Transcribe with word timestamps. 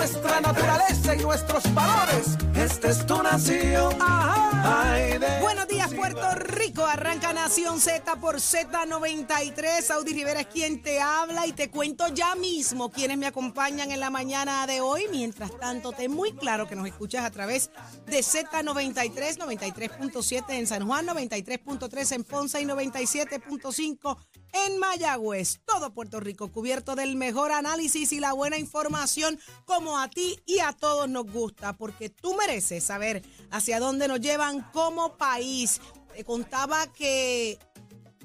nuestra 0.00 0.40
naturaleza 0.40 1.14
y 1.14 1.18
nuestros 1.18 1.74
valores. 1.74 2.28
Esta 2.54 2.88
es 2.88 3.04
tu 3.04 3.22
nación. 3.22 3.94
Ay, 4.00 5.18
de- 5.18 5.40
Buenos 5.42 5.68
días, 5.68 5.92
Puerto 5.92 6.26
Rico. 6.36 6.86
Arranca 6.86 7.34
Nación 7.34 7.78
Z 7.80 8.16
por 8.16 8.36
Z93. 8.36 9.90
Audi 9.90 10.14
Rivera 10.14 10.40
es 10.40 10.46
quien 10.46 10.80
te 10.82 11.02
habla 11.02 11.46
y 11.46 11.52
te 11.52 11.70
cuento 11.70 12.08
ya 12.08 12.34
mismo 12.34 12.90
quienes 12.90 13.18
me 13.18 13.26
acompañan 13.26 13.90
en 13.92 14.00
la 14.00 14.08
mañana 14.08 14.66
de 14.66 14.80
hoy. 14.80 15.04
Mientras 15.10 15.50
tanto, 15.58 15.92
ten 15.92 16.10
muy 16.12 16.32
claro 16.32 16.66
que 16.66 16.76
nos 16.76 16.86
escuchas 16.86 17.22
a 17.26 17.30
través 17.30 17.70
de 18.06 18.20
Z93, 18.20 19.36
93.7 19.36 20.44
en 20.54 20.66
San 20.66 20.86
Juan, 20.86 21.06
93.3 21.08 22.12
en 22.12 22.24
Ponce 22.24 22.58
y 22.58 22.64
97.5 22.64 24.16
en 24.52 24.78
Mayagüez. 24.78 25.60
Todo 25.64 25.92
Puerto 25.92 26.20
Rico 26.20 26.48
cubierto 26.52 26.94
del 26.94 27.16
mejor 27.16 27.52
análisis 27.52 28.12
y 28.12 28.20
la 28.20 28.32
buena 28.32 28.58
información 28.58 29.38
como 29.64 29.98
a 29.98 30.08
ti 30.08 30.38
y 30.46 30.60
a 30.60 30.72
todos 30.72 31.08
nos 31.08 31.30
gusta, 31.30 31.72
porque 31.74 32.10
tú 32.10 32.34
mereces 32.34 32.84
saber 32.84 33.22
hacia 33.50 33.80
dónde 33.80 34.08
nos 34.08 34.20
llevan 34.20 34.62
como 34.72 35.16
país. 35.16 35.80
Te 36.14 36.24
contaba 36.24 36.92
que 36.92 37.58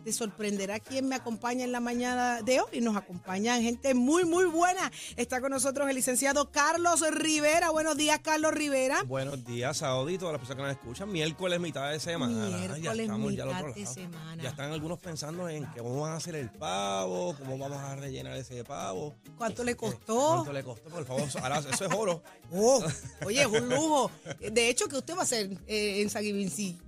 te 0.05 0.13
sorprenderá 0.13 0.79
quién 0.79 1.09
me 1.09 1.15
acompaña 1.15 1.63
en 1.65 1.71
la 1.71 1.79
mañana 1.79 2.43
de 2.43 2.61
hoy. 2.61 2.79
Nos 2.79 2.95
acompañan 2.95 3.63
gente 3.63 3.95
muy, 3.95 4.23
muy 4.23 4.45
buena. 4.45 4.91
Está 5.15 5.41
con 5.41 5.49
nosotros 5.49 5.89
el 5.89 5.95
licenciado 5.95 6.51
Carlos 6.51 7.03
Rivera. 7.09 7.71
Buenos 7.71 7.97
días, 7.97 8.19
Carlos 8.19 8.53
Rivera. 8.53 9.01
Buenos 9.01 9.43
días, 9.43 9.77
Saudi, 9.77 10.19
todas 10.19 10.33
las 10.33 10.39
personas 10.39 10.57
que 10.57 10.67
nos 10.67 10.77
escuchan. 10.77 11.11
Miércoles, 11.11 11.59
mitad 11.59 11.89
de 11.91 11.99
semana. 11.99 12.49
Miércoles, 12.49 12.83
ya 12.83 12.93
estamos 12.93 13.33
ya 13.33 13.43
al 13.43 13.49
mitad 13.49 13.67
otro 13.67 13.73
de 13.73 13.85
semana. 13.87 14.43
Ya 14.43 14.49
están 14.49 14.71
algunos 14.71 14.99
pensando 14.99 15.49
en 15.49 15.65
cómo 15.75 16.01
van 16.01 16.11
a 16.11 16.17
hacer 16.17 16.35
el 16.35 16.51
pavo, 16.51 17.35
cómo 17.39 17.57
vamos 17.57 17.79
a 17.79 17.95
rellenar 17.95 18.37
ese 18.37 18.63
pavo. 18.63 19.15
¿Cuánto 19.39 19.63
le 19.63 19.75
costó? 19.75 20.33
¿Cuánto 20.35 20.53
le 20.53 20.63
costó? 20.63 20.89
Por 20.91 21.03
favor, 21.05 21.27
ahora 21.41 21.57
eso 21.67 21.85
es 21.85 21.93
oro. 21.93 22.21
Oh, 22.51 22.79
oye, 23.25 23.41
es 23.41 23.47
un 23.47 23.67
lujo. 23.67 24.11
De 24.39 24.69
hecho, 24.69 24.87
que 24.87 24.97
usted 24.97 25.15
va 25.15 25.21
a 25.21 25.23
hacer 25.23 25.49
eh, 25.65 26.03
en 26.03 26.11
San? 26.11 26.23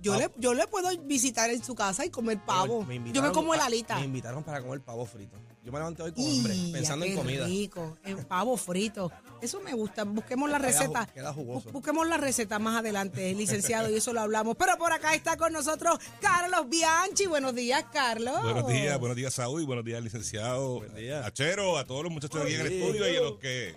Yo, 0.00 0.16
le, 0.16 0.30
yo 0.36 0.54
le 0.54 0.68
puedo 0.68 0.88
visitar 1.02 1.50
en 1.50 1.64
su 1.64 1.74
casa 1.74 2.06
y 2.06 2.10
comer 2.10 2.38
pavo. 2.46 2.84
Me 2.84 2.94
yo 3.12 3.22
me 3.22 3.32
como 3.32 3.54
el 3.54 3.60
alita. 3.60 3.96
Me 3.98 4.04
invitaron 4.04 4.42
para 4.44 4.60
comer 4.60 4.80
pavo 4.80 5.04
frito. 5.06 5.36
Yo 5.64 5.72
me 5.72 5.78
levanté 5.78 6.02
hoy 6.02 6.12
con 6.12 6.24
hambre, 6.24 6.54
pensando 6.72 7.04
qué 7.04 7.12
en 7.12 7.18
comida. 7.18 7.46
rico, 7.46 7.98
en 8.04 8.24
pavo 8.24 8.56
frito. 8.56 9.12
Eso 9.42 9.60
me 9.60 9.72
gusta. 9.74 10.04
Busquemos 10.04 10.48
la 10.50 10.58
Queda 10.58 10.68
ju- 10.68 10.72
receta. 10.80 11.06
queda 11.06 11.32
jugoso. 11.32 11.68
Bu- 11.68 11.72
Busquemos 11.72 12.08
la 12.08 12.16
receta 12.16 12.58
más 12.58 12.76
adelante, 12.78 13.34
licenciado, 13.34 13.90
y 13.90 13.96
eso 13.96 14.12
lo 14.12 14.20
hablamos. 14.20 14.56
Pero 14.56 14.78
por 14.78 14.92
acá 14.92 15.14
está 15.14 15.36
con 15.36 15.52
nosotros 15.52 15.98
Carlos 16.20 16.68
Bianchi. 16.68 17.26
Buenos 17.26 17.54
días, 17.54 17.84
Carlos. 17.92 18.40
Buenos 18.42 18.66
días, 18.68 18.98
buenos 18.98 19.16
días, 19.16 19.34
Saúl, 19.34 19.64
buenos 19.66 19.84
días, 19.84 20.02
licenciado 20.02 20.80
días. 20.96 21.24
Achero, 21.26 21.76
a 21.78 21.84
todos 21.84 22.02
los 22.04 22.12
muchachos 22.12 22.40
aquí 22.42 22.54
en 22.54 22.60
el 22.62 22.72
estudio 22.72 23.12
y 23.12 23.16
a 23.16 23.20
los 23.20 23.38
que 23.38 23.76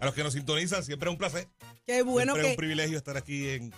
a 0.00 0.04
los 0.04 0.14
que 0.14 0.22
nos 0.22 0.32
sintonizan, 0.34 0.84
siempre 0.84 1.08
es 1.08 1.12
un 1.12 1.18
placer. 1.18 1.48
Qué 1.86 2.02
bueno 2.02 2.32
siempre 2.34 2.40
es 2.42 2.46
un 2.48 2.50
que, 2.52 2.56
privilegio 2.56 2.98
estar 2.98 3.16
aquí 3.16 3.48
en 3.48 3.72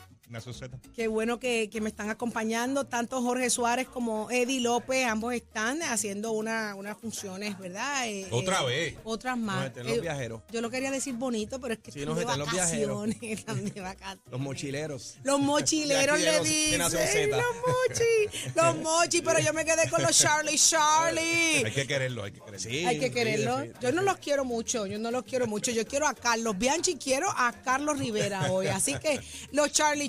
Z. 0.52 0.78
qué 0.94 1.08
bueno 1.08 1.38
que, 1.40 1.68
que 1.70 1.80
me 1.80 1.88
están 1.88 2.10
acompañando 2.10 2.84
tanto 2.86 3.22
Jorge 3.22 3.48
Suárez 3.50 3.88
como 3.88 4.30
Eddie 4.30 4.60
López. 4.60 5.06
Ambos 5.06 5.32
están 5.34 5.82
haciendo 5.82 6.32
una, 6.32 6.74
unas 6.74 6.98
funciones, 6.98 7.58
¿verdad? 7.58 8.06
Eh, 8.08 8.26
Otra 8.30 8.62
eh, 8.62 8.66
vez. 8.66 8.94
Otras 9.04 9.38
más. 9.38 9.56
Nos 9.56 9.64
meten 9.64 9.86
los 9.86 9.96
Eh, 9.96 10.00
viajeros. 10.00 10.42
Yo 10.52 10.60
lo 10.60 10.70
quería 10.70 10.90
decir 10.90 11.14
bonito, 11.14 11.60
pero 11.60 11.74
es 11.74 11.80
que 11.80 11.92
Sí, 11.92 12.00
están 12.00 12.10
nos 12.14 12.18
de 12.18 12.24
meten 12.26 12.38
los 12.40 12.52
viajeros. 12.52 12.98
vacaciones. 13.08 13.38
Están 13.38 13.64
de 13.64 13.80
vacaciones. 13.80 14.24
Los 14.30 14.40
mochileros. 14.40 15.14
Los 15.24 15.40
mochileros 15.40 16.20
le 16.20 16.40
dicen. 16.40 16.78
Los 16.78 16.92
mochi. 16.92 18.50
Los 18.54 18.76
mochi, 18.76 19.22
pero 19.22 19.38
yo 19.40 19.52
me 19.52 19.64
quedé 19.64 19.88
con 19.88 20.02
los 20.02 20.16
Charlie 20.18 20.58
Charlie. 20.58 21.64
Hay 21.64 21.72
que 21.72 21.86
quererlo, 21.86 22.24
hay 22.24 22.32
que 22.32 22.40
quererlo. 22.40 22.58
Sí, 22.58 22.84
Hay 22.84 22.98
que 22.98 23.10
quererlo. 23.10 23.64
Yo 23.80 23.92
no 23.92 24.02
los 24.02 24.18
quiero 24.18 24.44
mucho, 24.44 24.86
yo 24.86 24.98
no 24.98 25.10
los 25.10 25.24
quiero 25.24 25.46
mucho. 25.46 25.70
Yo 25.70 25.86
quiero 25.86 26.06
a 26.06 26.14
Carlos 26.14 26.56
Bianchi, 26.58 26.96
quiero 26.96 27.28
a 27.30 27.52
Carlos 27.64 27.98
Rivera 27.98 28.50
hoy. 28.52 28.66
Así 28.68 28.94
que 28.98 29.20
los 29.52 29.72
Charlie 29.72 30.08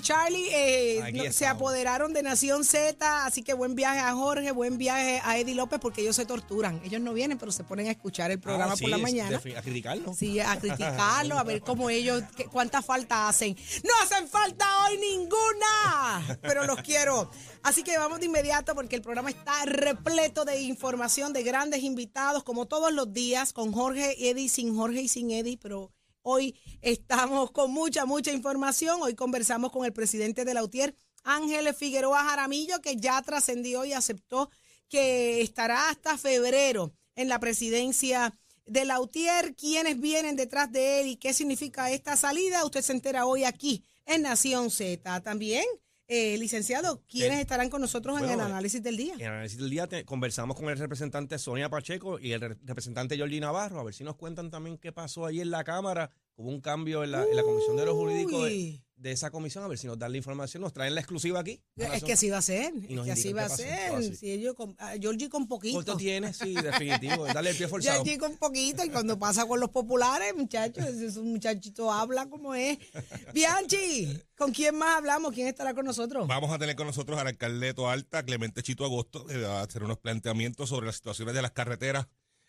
eh, 0.52 1.02
Aquí 1.02 1.18
no- 1.26 1.32
se 1.32 1.46
apoderaron 1.46 2.12
de 2.12 2.22
Nación 2.22 2.64
Z. 2.64 3.24
Así 3.26 3.42
que 3.42 3.54
buen 3.54 3.74
viaje 3.74 4.00
a 4.00 4.12
Jorge, 4.14 4.50
buen 4.52 4.78
viaje 4.78 5.20
a 5.24 5.38
Eddie 5.38 5.54
López, 5.54 5.78
porque 5.80 6.02
ellos 6.02 6.16
se 6.16 6.26
torturan. 6.26 6.80
Ellos 6.84 7.00
no 7.00 7.12
vienen, 7.12 7.38
pero 7.38 7.52
se 7.52 7.64
ponen 7.64 7.86
a 7.88 7.90
escuchar 7.92 8.30
el 8.30 8.40
programa 8.40 8.72
Ah, 8.72 8.76
sí, 8.76 8.82
por 8.82 8.90
la 8.90 8.98
mañana. 8.98 9.36
A 9.36 9.62
criticarlo. 9.62 10.14
Sí, 10.14 10.40
a 10.40 10.56
criticarlo, 10.60 11.38
a 11.38 11.42
ver 11.44 11.60
cómo 11.60 11.90
ellos, 11.90 12.22
qué- 12.36 12.46
cuánta 12.46 12.82
falta 12.82 13.28
hacen. 13.28 13.56
No 13.84 13.90
hacen 14.02 14.28
falta 14.28 14.66
hoy 14.86 14.98
ninguna, 14.98 16.38
pero 16.42 16.64
los 16.66 16.80
quiero. 16.82 17.30
Así 17.62 17.82
que 17.82 17.96
vamos 17.98 18.20
de 18.20 18.26
inmediato 18.26 18.74
porque 18.74 18.96
el 18.96 19.02
programa 19.02 19.30
está 19.30 19.64
repleto 19.64 20.44
de 20.44 20.60
información, 20.62 21.32
de 21.32 21.42
grandes 21.42 21.82
invitados, 21.82 22.42
como 22.42 22.66
todos 22.66 22.92
los 22.92 23.12
días, 23.12 23.52
con 23.52 23.72
Jorge, 23.72 24.30
Eddie, 24.30 24.48
sin 24.48 24.74
Jorge 24.76 25.02
y 25.02 25.08
sin 25.08 25.30
Eddie, 25.30 25.58
pero 25.60 25.92
hoy 26.22 26.58
estamos 26.82 27.50
con 27.50 27.72
mucha, 27.72 28.04
mucha 28.04 28.32
información. 28.32 29.00
Hoy 29.02 29.14
conversamos 29.14 29.72
con 29.72 29.84
el 29.84 29.92
presidente 29.92 30.44
de 30.44 30.54
la 30.54 30.62
UTIER, 30.62 30.94
Ángel 31.22 31.74
Figueroa 31.74 32.24
Jaramillo, 32.24 32.80
que 32.80 32.96
ya 32.96 33.20
trascendió 33.22 33.84
y 33.84 33.92
aceptó 33.92 34.50
que 34.88 35.40
estará 35.40 35.88
hasta 35.88 36.18
febrero 36.18 36.92
en 37.14 37.28
la 37.28 37.38
presidencia 37.38 38.34
de 38.66 38.84
Lautier, 38.84 39.54
quiénes 39.56 40.00
vienen 40.00 40.36
detrás 40.36 40.70
de 40.70 41.00
él 41.00 41.08
y 41.08 41.16
qué 41.16 41.34
significa 41.34 41.90
esta 41.90 42.16
salida. 42.16 42.64
Usted 42.64 42.82
se 42.82 42.92
entera 42.92 43.26
hoy 43.26 43.44
aquí 43.44 43.84
en 44.06 44.22
Nación 44.22 44.70
Z. 44.70 45.20
También, 45.22 45.64
eh, 46.10 46.36
licenciado, 46.38 47.02
¿quiénes 47.08 47.38
estarán 47.40 47.70
con 47.70 47.80
nosotros 47.80 48.18
en 48.20 48.28
el 48.28 48.40
análisis 48.40 48.82
del 48.82 48.96
día? 48.96 49.14
En 49.14 49.20
el 49.20 49.26
análisis 49.28 49.58
del 49.58 49.70
día 49.70 49.86
te- 49.86 50.04
conversamos 50.04 50.56
con 50.56 50.68
el 50.68 50.76
representante 50.76 51.38
Sonia 51.38 51.68
Pacheco 51.70 52.18
y 52.18 52.32
el 52.32 52.40
re- 52.40 52.56
representante 52.64 53.16
Jordi 53.18 53.38
Navarro, 53.40 53.78
a 53.80 53.84
ver 53.84 53.94
si 53.94 54.02
nos 54.04 54.16
cuentan 54.16 54.50
también 54.50 54.76
qué 54.76 54.92
pasó 54.92 55.24
ahí 55.24 55.40
en 55.40 55.50
la 55.50 55.62
Cámara. 55.64 56.10
Hubo 56.36 56.48
un 56.50 56.60
cambio 56.60 57.04
en 57.04 57.12
la, 57.12 57.24
en 57.24 57.36
la 57.36 57.42
Comisión 57.42 57.76
de 57.76 57.86
los 57.86 57.94
Jurídicos 57.94 58.44
de. 58.44 58.82
De 59.00 59.12
esa 59.12 59.30
comisión, 59.30 59.64
a 59.64 59.68
ver 59.68 59.78
si 59.78 59.86
nos 59.86 59.98
dan 59.98 60.12
la 60.12 60.18
información, 60.18 60.60
nos 60.60 60.74
traen 60.74 60.94
la 60.94 61.00
exclusiva 61.00 61.40
aquí. 61.40 61.62
Es 61.76 62.04
que 62.04 62.12
así 62.12 62.28
va 62.28 62.38
a 62.38 62.42
ser, 62.42 62.72
Y 62.86 62.98
es 62.98 63.04
que 63.04 63.12
así 63.12 63.32
va 63.32 63.46
a 63.46 63.48
ser. 63.48 64.14
Si 64.14 64.30
ellos 64.30 64.54
con, 64.54 64.76
a 64.78 64.92
Georgie 65.00 65.30
con 65.30 65.48
poquito. 65.48 65.76
¿Cuánto 65.76 65.96
tiene? 65.96 66.34
Sí, 66.34 66.54
definitivo. 66.54 67.26
Dale 67.26 67.50
el 67.50 67.56
pie 67.56 67.66
forzado. 67.68 68.04
Georgie 68.04 68.18
con 68.18 68.36
poquito 68.36 68.84
y 68.84 68.90
cuando 68.90 69.18
pasa 69.18 69.46
con 69.46 69.58
los 69.58 69.70
populares, 69.70 70.34
muchachos, 70.36 70.84
ese 70.84 71.18
un 71.18 71.32
muchachito 71.32 71.90
habla 71.90 72.28
como 72.28 72.54
es. 72.54 72.78
Bianchi, 73.34 74.22
¿con 74.36 74.52
quién 74.52 74.76
más 74.76 74.98
hablamos? 74.98 75.32
¿Quién 75.32 75.48
estará 75.48 75.72
con 75.72 75.86
nosotros? 75.86 76.28
Vamos 76.28 76.52
a 76.52 76.58
tener 76.58 76.76
con 76.76 76.86
nosotros 76.86 77.18
al 77.18 77.26
alcalde 77.26 77.68
de 77.68 77.74
Toalta, 77.74 78.22
Clemente 78.22 78.62
Chito 78.62 78.84
Agosto, 78.84 79.24
que 79.24 79.38
va 79.38 79.60
a 79.60 79.62
hacer 79.62 79.82
unos 79.82 79.98
planteamientos 79.98 80.68
sobre 80.68 80.86
las 80.86 80.96
situaciones 80.96 81.34
de 81.34 81.42
las 81.42 81.52
carreteras 81.52 82.06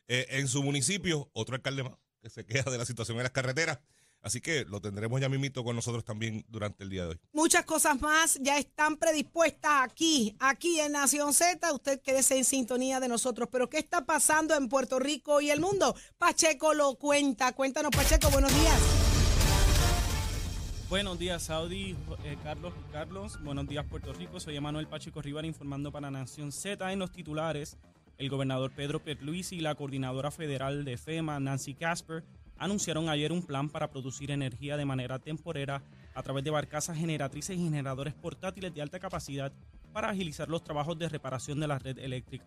eh, 0.10 0.28
en 0.32 0.50
su 0.50 0.64
municipio, 0.64 1.30
otro 1.34 1.56
alcalde 1.56 1.84
más 1.84 1.94
que 2.22 2.30
se 2.30 2.46
queja 2.46 2.70
de 2.70 2.78
la 2.78 2.86
situación 2.86 3.18
en 3.18 3.24
las 3.24 3.32
carreteras. 3.32 3.80
Así 4.22 4.40
que 4.40 4.66
lo 4.66 4.80
tendremos 4.82 5.20
ya 5.20 5.30
mismito 5.30 5.64
con 5.64 5.76
nosotros 5.76 6.04
también 6.06 6.46
durante 6.48 6.84
el 6.84 6.90
día 6.90 7.04
de 7.04 7.10
hoy. 7.10 7.20
Muchas 7.34 7.66
cosas 7.66 8.00
más 8.00 8.38
ya 8.42 8.58
están 8.60 8.98
predispuestas 8.98 9.84
aquí, 9.84 10.36
aquí 10.40 10.80
en 10.80 10.92
Nación 10.92 11.34
Z. 11.34 11.74
Usted 11.74 12.02
quédese 12.02 12.38
en 12.38 12.46
sintonía 12.46 13.00
de 13.00 13.08
nosotros. 13.08 13.50
Pero 13.52 13.70
¿qué 13.70 13.80
está 13.80 14.06
pasando 14.06 14.56
en 14.56 14.70
Puerto 14.70 15.00
Rico 15.00 15.42
y 15.42 15.50
el 15.50 15.60
mundo? 15.60 15.96
Pacheco 16.20 16.74
lo 16.76 16.96
cuenta. 16.96 17.54
Cuéntanos, 17.54 17.92
Pacheco, 17.92 18.30
buenos 18.30 18.54
días. 18.54 19.12
Buenos 20.92 21.18
días, 21.18 21.44
Saudi, 21.44 21.96
eh, 22.26 22.38
Carlos 22.44 22.74
y 22.78 22.92
Carlos. 22.92 23.42
Buenos 23.42 23.66
días, 23.66 23.86
Puerto 23.86 24.12
Rico. 24.12 24.40
Soy 24.42 24.58
Emanuel 24.58 24.88
Pacheco 24.88 25.22
Rivera 25.22 25.48
informando 25.48 25.92
para 25.92 26.12
Nación 26.12 26.52
Z 26.52 26.92
en 26.92 27.00
los 27.00 27.12
titulares. 27.12 27.78
El 28.18 28.30
gobernador 28.30 28.72
Pedro 28.76 29.02
Pierluisi 29.02 29.56
y 29.56 29.62
la 29.62 29.74
coordinadora 29.74 30.32
federal 30.32 30.84
de 30.84 30.98
FEMA, 30.98 31.40
Nancy 31.40 31.74
Casper, 31.74 32.24
anunciaron 32.62 33.10
ayer 33.10 33.32
un 33.32 33.42
plan 33.42 33.70
para 33.70 33.90
producir 33.90 34.30
energía 34.30 34.78
de 34.78 34.86
manera 34.86 35.18
temporera 35.18 35.82
a 36.14 36.22
través 36.22 36.44
de 36.44 36.52
barcazas 36.52 36.96
generatrices 36.96 37.58
y 37.58 37.64
generadores 37.64 38.14
portátiles 38.14 38.72
de 38.72 38.84
alta 38.84 39.00
capacidad 39.00 39.52
para 39.92 40.10
agilizar 40.10 40.48
los 40.48 40.64
trabajos 40.64 40.98
de 41.00 41.10
reparación 41.10 41.60
de 41.60 41.68
la 41.68 41.80
red 41.80 41.98
eléctrica. 41.98 42.46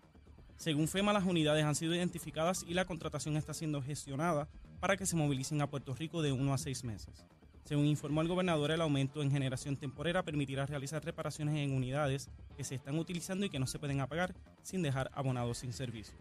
Según 0.57 0.87
FEMA, 0.87 1.13
las 1.13 1.25
unidades 1.25 1.65
han 1.65 1.75
sido 1.75 1.97
identificadas 1.97 2.65
y 2.69 2.75
la 2.75 2.85
contratación 2.85 3.37
está 3.37 3.55
siendo 3.55 3.83
gestionada 3.83 4.47
para 4.79 4.97
que 4.97 5.05
se 5.05 5.17
movilicen 5.17 5.61
a 5.61 5.67
Puerto 5.69 5.97
Rico 5.97 6.23
de 6.23 6.31
uno 6.31 6.55
a 6.55 6.59
seis 6.59 6.85
meses. 6.85 7.27
Según 7.65 7.87
informó 7.87 8.21
el 8.21 8.29
gobernador, 8.29 8.71
el 8.71 8.83
aumento 8.83 9.21
en 9.21 9.33
generación 9.33 9.77
temporera 9.77 10.23
permitirá 10.23 10.65
realizar 10.65 11.05
reparaciones 11.05 11.57
en 11.57 11.73
unidades 11.73 12.31
que 12.57 12.63
se 12.63 12.77
están 12.77 13.01
utilizando 13.01 13.47
y 13.47 13.51
que 13.51 13.59
no 13.59 13.67
se 13.67 13.81
pueden 13.81 14.01
apagar 14.01 14.33
sin 14.63 14.81
dejar 14.81 15.11
abonados 15.13 15.59
sin 15.59 15.73
servicio. 15.73 16.15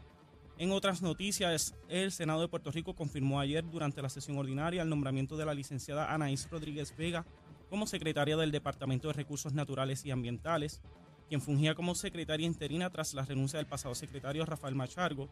En 0.60 0.72
otras 0.72 1.02
noticias, 1.02 1.74
el 1.90 2.12
Senado 2.12 2.42
de 2.42 2.48
Puerto 2.48 2.72
Rico 2.72 2.96
confirmó 2.96 3.40
ayer 3.40 3.64
durante 3.70 4.02
la 4.04 4.10
sesión 4.10 4.38
ordinaria 4.38 4.84
el 4.84 4.90
nombramiento 4.90 5.36
de 5.36 5.46
la 5.46 5.54
licenciada 5.54 6.14
Anaís 6.14 6.48
Rodríguez 6.50 6.96
Vega 6.96 7.26
como 7.70 7.88
secretaria 7.88 8.38
del 8.38 8.52
Departamento 8.52 9.08
de 9.08 9.16
Recursos 9.16 9.54
Naturales 9.54 10.06
y 10.06 10.12
Ambientales, 10.12 10.80
quien 11.28 11.42
fungía 11.42 11.74
como 11.74 11.96
secretaria 11.96 12.46
interina 12.46 12.92
tras 12.92 13.16
la 13.16 13.26
renuncia 13.26 13.58
del 13.58 13.66
pasado 13.66 13.96
secretario 13.96 14.46
Rafael 14.46 14.76
Machargo, 14.76 15.28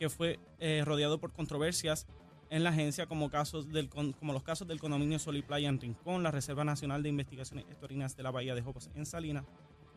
que 0.00 0.10
fue 0.10 0.40
eh, 0.58 0.82
rodeado 0.84 1.20
por 1.20 1.32
controversias 1.32 2.08
en 2.50 2.64
la 2.64 2.70
agencia 2.70 3.06
como, 3.06 3.30
casos 3.30 3.70
del, 3.70 3.88
como 3.88 4.32
los 4.32 4.42
casos 4.42 4.66
del 4.66 4.80
condominio 4.80 5.20
Sol 5.20 5.36
y 5.36 5.42
Playa 5.42 5.68
en 5.68 5.80
Rincón, 5.80 6.24
la 6.24 6.32
Reserva 6.32 6.64
Nacional 6.64 7.04
de 7.04 7.10
Investigaciones 7.10 7.66
Historinas 7.70 8.16
de 8.16 8.24
la 8.24 8.32
Bahía 8.32 8.56
de 8.56 8.62
Jocos 8.62 8.90
en 8.96 9.06
Salina, 9.06 9.44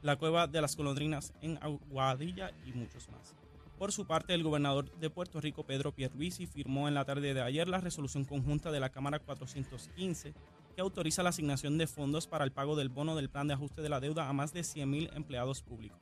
la 0.04 0.18
Cueva 0.18 0.46
de 0.46 0.62
las 0.62 0.76
Colondrinas 0.76 1.34
en 1.42 1.58
Aguadilla 1.60 2.52
y 2.68 2.74
muchos 2.74 3.10
más. 3.10 3.34
Por 3.84 3.92
su 3.92 4.08
parte, 4.08 4.34
el 4.34 4.44
gobernador 4.44 4.90
de 4.98 5.10
Puerto 5.10 5.42
Rico, 5.42 5.66
Pedro 5.66 5.92
Pierluisi, 5.94 6.48
firmó 6.48 6.88
en 6.88 6.94
la 6.94 7.04
tarde 7.04 7.34
de 7.34 7.42
ayer 7.42 7.68
la 7.68 7.82
resolución 7.82 8.24
conjunta 8.24 8.72
de 8.72 8.80
la 8.80 8.92
Cámara 8.92 9.20
415 9.20 10.34
que 10.74 10.82
autoriza 10.82 11.22
la 11.22 11.32
asignación 11.32 11.78
de 11.78 11.86
fondos 11.86 12.26
para 12.26 12.46
el 12.46 12.54
pago 12.54 12.78
del 12.78 12.88
bono 12.88 13.14
del 13.14 13.30
plan 13.30 13.50
de 13.50 13.56
ajuste 13.56 13.82
de 13.82 13.90
la 13.90 14.00
deuda 14.00 14.30
a 14.30 14.32
más 14.32 14.54
de 14.54 14.62
100.000 14.62 15.14
empleados 15.18 15.62
públicos. 15.62 16.00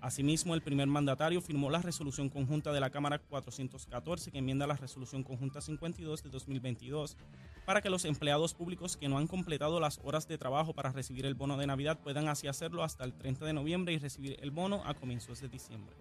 Asimismo, 0.00 0.54
el 0.54 0.62
primer 0.62 0.86
mandatario 0.86 1.40
firmó 1.40 1.70
la 1.70 1.82
resolución 1.82 2.28
conjunta 2.28 2.72
de 2.72 2.78
la 2.78 2.90
Cámara 2.90 3.18
414 3.18 4.30
que 4.30 4.38
enmienda 4.38 4.68
la 4.68 4.76
resolución 4.76 5.24
conjunta 5.24 5.60
52 5.60 6.22
de 6.22 6.30
2022 6.30 7.16
para 7.66 7.82
que 7.82 7.90
los 7.90 8.04
empleados 8.04 8.54
públicos 8.54 8.96
que 8.96 9.08
no 9.08 9.18
han 9.18 9.26
completado 9.26 9.80
las 9.80 9.98
horas 10.04 10.28
de 10.28 10.38
trabajo 10.38 10.72
para 10.72 10.92
recibir 10.92 11.26
el 11.26 11.34
bono 11.34 11.56
de 11.56 11.66
Navidad 11.66 11.98
puedan 11.98 12.28
así 12.28 12.46
hacerlo 12.46 12.84
hasta 12.84 13.02
el 13.02 13.12
30 13.12 13.44
de 13.44 13.54
noviembre 13.54 13.92
y 13.92 13.98
recibir 13.98 14.36
el 14.40 14.52
bono 14.52 14.82
a 14.84 14.94
comienzos 14.94 15.40
de 15.40 15.48
diciembre. 15.48 15.96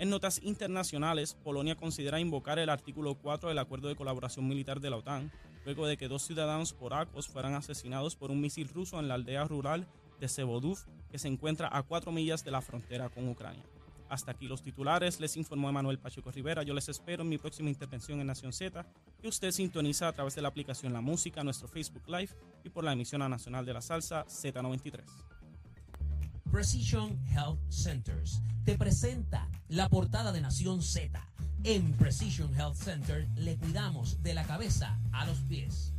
En 0.00 0.08
notas 0.08 0.40
internacionales, 0.42 1.36
Polonia 1.44 1.76
considera 1.76 2.18
invocar 2.18 2.58
el 2.58 2.70
artículo 2.70 3.16
4 3.16 3.50
del 3.50 3.58
Acuerdo 3.58 3.88
de 3.88 3.96
Colaboración 3.96 4.48
Militar 4.48 4.80
de 4.80 4.88
la 4.88 4.96
OTAN, 4.96 5.30
luego 5.66 5.86
de 5.86 5.98
que 5.98 6.08
dos 6.08 6.22
ciudadanos 6.22 6.72
polacos 6.72 7.28
fueran 7.28 7.52
asesinados 7.52 8.16
por 8.16 8.30
un 8.30 8.40
misil 8.40 8.70
ruso 8.70 8.98
en 8.98 9.08
la 9.08 9.14
aldea 9.16 9.44
rural 9.44 9.86
de 10.18 10.26
Sevodov, 10.26 10.78
que 11.10 11.18
se 11.18 11.28
encuentra 11.28 11.68
a 11.70 11.82
cuatro 11.82 12.12
millas 12.12 12.42
de 12.44 12.50
la 12.50 12.62
frontera 12.62 13.10
con 13.10 13.28
Ucrania. 13.28 13.62
Hasta 14.08 14.30
aquí 14.30 14.48
los 14.48 14.62
titulares, 14.62 15.20
les 15.20 15.36
informó 15.36 15.68
Emanuel 15.68 15.98
Pacheco 15.98 16.30
Rivera. 16.30 16.62
Yo 16.62 16.72
les 16.72 16.88
espero 16.88 17.22
en 17.22 17.28
mi 17.28 17.36
próxima 17.36 17.68
intervención 17.68 18.22
en 18.22 18.26
Nación 18.28 18.54
Z, 18.54 18.86
que 19.20 19.28
usted 19.28 19.50
sintoniza 19.50 20.08
a 20.08 20.14
través 20.14 20.34
de 20.34 20.40
la 20.40 20.48
aplicación 20.48 20.94
La 20.94 21.02
Música, 21.02 21.44
nuestro 21.44 21.68
Facebook 21.68 22.08
Live 22.08 22.30
y 22.64 22.70
por 22.70 22.84
la 22.84 22.94
emisión 22.94 23.20
nacional 23.28 23.66
de 23.66 23.74
la 23.74 23.82
salsa 23.82 24.24
Z93. 24.24 25.39
Precision 26.50 27.16
Health 27.32 27.60
Centers 27.70 28.40
te 28.64 28.76
presenta 28.76 29.48
la 29.68 29.88
portada 29.88 30.32
de 30.32 30.40
Nación 30.40 30.82
Z. 30.82 31.08
En 31.62 31.92
Precision 31.92 32.52
Health 32.54 32.74
Center 32.74 33.28
le 33.36 33.56
cuidamos 33.56 34.20
de 34.24 34.34
la 34.34 34.44
cabeza 34.44 34.98
a 35.12 35.26
los 35.26 35.38
pies. 35.42 35.92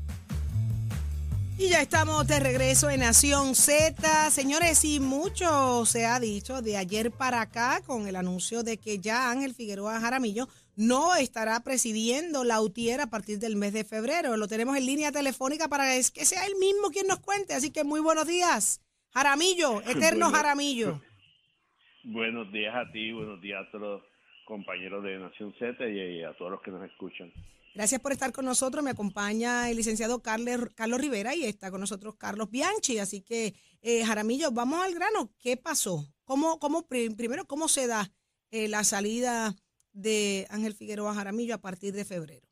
Y 1.58 1.70
ya 1.70 1.82
estamos 1.82 2.28
de 2.28 2.42
regreso 2.42 2.90
en 2.90 3.00
Nación 3.00 3.56
Z. 3.56 4.30
Señores, 4.32 4.84
y 4.84 5.00
mucho 5.00 5.86
se 5.86 6.06
ha 6.06 6.20
dicho 6.20 6.62
de 6.62 6.76
ayer 6.76 7.12
para 7.12 7.40
acá 7.40 7.82
con 7.86 8.08
el 8.08 8.18
anuncio 8.18 8.64
de 8.64 8.78
que 8.78 9.00
ya 9.00 9.32
Ángel 9.32 9.56
Figueroa 9.56 10.02
Jaramillo 10.02 10.50
no 10.76 11.16
estará 11.16 11.62
presidiendo 11.62 12.44
la 12.44 12.60
UTIER 12.60 13.00
a 13.00 13.10
partir 13.10 13.40
del 13.40 13.56
mes 13.56 13.72
de 13.72 13.86
febrero. 13.86 14.36
Lo 14.36 14.50
tenemos 14.50 14.76
en 14.76 14.86
línea 14.86 15.14
telefónica 15.14 15.70
para 15.70 15.86
que 15.96 16.26
sea 16.26 16.46
él 16.46 16.56
mismo 16.60 16.90
quien 16.90 17.08
nos 17.08 17.20
cuente. 17.20 17.54
Así 17.54 17.72
que 17.72 17.86
muy 17.86 18.02
buenos 18.02 18.28
días. 18.28 18.82
Jaramillo, 19.14 19.82
eterno 19.88 20.30
Jaramillo. 20.30 21.02
Buenos 22.04 22.52
días 22.52 22.74
a 22.76 22.92
ti, 22.92 23.12
buenos 23.12 23.40
días 23.42 23.62
a 23.62 23.72
todos 23.72 24.02
los 24.02 24.02
compañeros 24.46 25.04
de 25.04 25.20
Nación 25.20 25.54
Z 25.60 25.88
y 25.88 26.24
a 26.24 26.34
todos 26.34 26.50
los 26.50 26.62
que 26.62 26.72
nos 26.72 26.84
escuchan. 26.90 27.32
Gracias 27.76 28.02
por 28.02 28.12
estar 28.12 28.32
con 28.32 28.44
nosotros. 28.44 28.84
Me 28.84 28.90
acompaña 28.90 29.70
el 29.70 29.78
licenciado 29.78 30.22
Carlos, 30.24 30.70
Carlos 30.76 31.00
Rivera 31.00 31.36
y 31.36 31.46
está 31.46 31.70
con 31.70 31.80
nosotros 31.80 32.16
Carlos 32.16 32.50
Bianchi. 32.50 32.98
Así 32.98 33.22
que, 33.22 33.54
eh, 33.84 34.04
Jaramillo, 34.04 34.52
vamos 34.52 34.84
al 34.84 34.96
grano. 34.96 35.32
¿Qué 35.40 35.58
pasó? 35.58 36.08
¿Cómo, 36.26 36.60
cómo 36.60 36.88
primero, 36.88 37.46
cómo 37.46 37.68
se 37.68 37.86
da 37.86 38.12
eh, 38.50 38.68
la 38.68 38.84
salida 38.84 39.56
de 39.94 40.48
Ángel 40.50 40.74
Figueroa 40.74 41.14
Jaramillo 41.14 41.54
a 41.54 41.62
partir 41.62 41.94
de 41.94 42.04
febrero? 42.04 42.51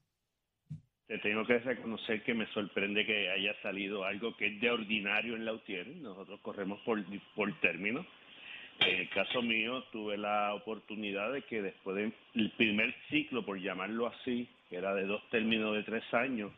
Te 1.09 1.17
tengo 1.17 1.43
que 1.43 1.57
reconocer 1.57 2.21
que 2.21 2.35
me 2.35 2.45
sorprende 2.53 3.03
que 3.03 3.31
haya 3.31 3.59
salido 3.63 4.03
algo 4.03 4.37
que 4.37 4.45
es 4.45 4.61
de 4.61 4.69
ordinario 4.69 5.35
en 5.35 5.43
la 5.43 5.53
UTIER. 5.53 5.87
Nosotros 5.87 6.39
corremos 6.41 6.79
por, 6.81 7.03
por 7.33 7.51
términos. 7.61 8.05
En 8.79 8.95
el 8.99 9.09
caso 9.09 9.41
mío, 9.41 9.83
tuve 9.91 10.17
la 10.17 10.53
oportunidad 10.53 11.33
de 11.33 11.41
que 11.41 11.63
después 11.63 12.13
del 12.35 12.51
primer 12.51 12.93
ciclo, 13.09 13.43
por 13.43 13.59
llamarlo 13.59 14.05
así, 14.05 14.47
que 14.69 14.75
era 14.75 14.93
de 14.93 15.07
dos 15.07 15.27
términos 15.31 15.75
de 15.75 15.81
tres 15.81 16.03
años, 16.13 16.51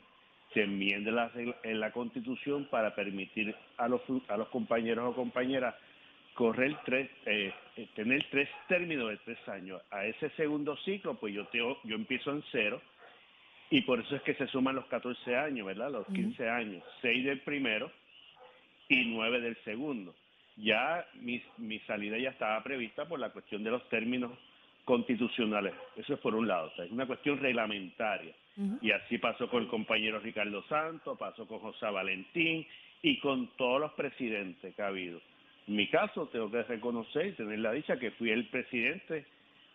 se 0.54 0.64
enmiende 0.64 1.14
la, 1.14 1.32
en 1.64 1.80
la 1.80 1.94
Constitución 1.94 2.68
para 2.70 2.94
permitir 2.94 3.56
a 3.78 3.88
los, 3.88 4.02
a 4.28 4.36
los 4.36 4.50
compañeros 4.50 5.12
o 5.12 5.16
compañeras 5.16 5.76
correr 6.34 6.78
tres, 6.84 7.10
eh, 7.26 7.54
tener 7.96 8.26
tres 8.30 8.50
términos 8.68 9.12
de 9.12 9.18
tres 9.24 9.48
años. 9.48 9.82
A 9.92 10.06
ese 10.06 10.30
segundo 10.32 10.76
ciclo, 10.84 11.16
pues 11.16 11.34
yo, 11.34 11.46
tengo, 11.46 11.80
yo 11.86 11.96
empiezo 11.96 12.32
en 12.32 12.44
cero 12.52 12.82
y 13.72 13.82
por 13.82 14.02
eso 14.02 14.18
es 14.18 14.22
que 14.24 14.36
se 14.36 14.48
suman 14.48 14.76
los 14.76 14.86
14 14.88 15.36
años, 15.36 15.66
¿verdad? 15.66 15.90
Los 15.90 16.06
15 16.08 16.50
años, 16.50 16.84
6 17.02 17.26
del 17.26 17.40
primero 17.40 17.90
y 18.90 19.06
9 19.06 19.40
del 19.40 19.56
segundo. 19.64 20.14
Ya 20.58 21.08
mi, 21.22 21.42
mi 21.58 21.80
salida 21.80 22.18
ya 22.18 22.32
estaba 22.32 22.62
prevista 22.62 23.08
por 23.08 23.18
la 23.18 23.30
cuestión 23.30 23.64
de 23.64 23.72
los 23.72 23.88
términos 23.88 24.34
constitucionales. 24.84 25.74
Eso 25.96 26.16
es 26.16 26.20
por 26.20 26.36
un 26.36 26.50
lado, 26.50 26.70
es 26.78 26.92
una 26.92 27.08
cuestión 27.08 27.40
reglamentaria. 27.40 28.34
Y 28.82 28.92
así 28.92 29.18
pasó 29.18 29.50
con 29.50 29.64
el 29.64 29.70
compañero 29.70 30.20
Ricardo 30.20 30.62
Santos, 30.64 31.18
pasó 31.18 31.48
con 31.48 31.60
José 31.60 31.86
Valentín 31.86 32.68
y 33.02 33.18
con 33.20 33.48
todos 33.56 33.80
los 33.80 33.94
presidentes 33.94 34.76
que 34.76 34.82
ha 34.82 34.88
habido. 34.88 35.22
En 35.68 35.78
mi 35.78 35.88
caso, 35.88 36.28
tengo 36.28 36.52
que 36.52 36.62
reconocer 36.64 37.28
y 37.28 37.32
tener 37.32 37.60
la 37.60 37.72
dicha 37.72 37.98
que 37.98 38.12
fui 38.12 38.30
el 38.30 38.48
presidente 38.48 39.26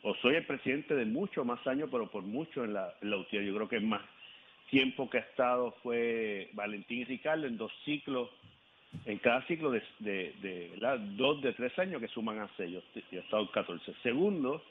o 0.02 0.14
soy 0.16 0.36
el 0.36 0.46
presidente 0.46 0.94
de 0.94 1.04
muchos 1.04 1.44
más 1.44 1.64
años, 1.66 1.88
pero 1.90 2.10
por 2.10 2.22
mucho 2.22 2.64
en 2.64 2.74
la, 2.74 2.94
en 3.00 3.10
Yo 3.10 3.54
creo 3.54 3.68
que 3.68 3.80
más 3.80 4.02
tiempo 4.70 5.08
que 5.08 5.18
ha 5.18 5.22
estado 5.22 5.72
fue 5.82 6.50
Valentín 6.52 7.00
y 7.00 7.04
Ricardo 7.04 7.46
en 7.46 7.56
dos 7.56 7.72
ciclos, 7.84 8.30
en 9.04 9.18
cada 9.18 9.42
ciclo 9.46 9.70
de, 9.70 9.82
de, 9.98 10.72
dos 11.16 11.42
de 11.42 11.52
tres 11.52 11.76
años 11.78 12.00
que 12.00 12.08
suman 12.08 12.38
a 12.38 12.48
seis. 12.56 12.72
Yo, 12.72 12.82
he 13.12 13.18
estado 13.18 13.50
14. 13.50 13.94
Segundo, 14.02 14.62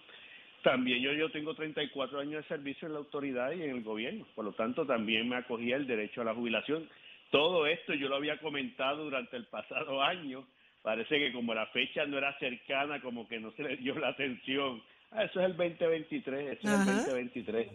también 0.64 1.02
yo, 1.02 1.14
yo 1.14 1.30
tengo 1.32 1.54
34 1.54 2.20
años 2.20 2.44
de 2.44 2.48
servicio 2.48 2.88
en 2.88 2.94
la 2.94 3.00
autoridad 3.00 3.52
y 3.52 3.64
en 3.64 3.70
el 3.70 3.84
gobierno, 3.84 4.26
por 4.36 4.46
lo 4.46 4.54
tanto 4.54 4.86
también 4.86 5.30
me 5.30 5.36
acogía 5.36 5.76
el 5.76 5.88
derecho 5.88 6.22
a 6.22 6.26
la 6.26 6.34
jubilación. 6.34 6.90
Todo 7.30 7.68
esto 7.68 7.94
yo 7.94 8.08
lo 8.08 8.16
había 8.16 8.38
comentado 8.40 9.04
durante 9.04 9.36
el 9.38 9.46
pasado 9.46 10.02
año. 10.02 10.46
Parece 10.82 11.18
que 11.18 11.34
como 11.34 11.54
la 11.54 11.66
fecha 11.68 12.06
no 12.06 12.18
era 12.18 12.38
cercana, 12.38 13.02
como 13.02 13.28
que 13.28 13.40
no 13.40 13.52
se 13.52 13.64
le 13.64 13.78
dio 13.78 13.98
la 13.98 14.10
atención 14.10 14.82
eso 15.24 15.40
es 15.40 15.46
el 15.46 15.58
2023, 15.58 16.58
eso 16.60 16.68
es 16.68 16.74
el 16.74 16.86
2023. 16.86 17.68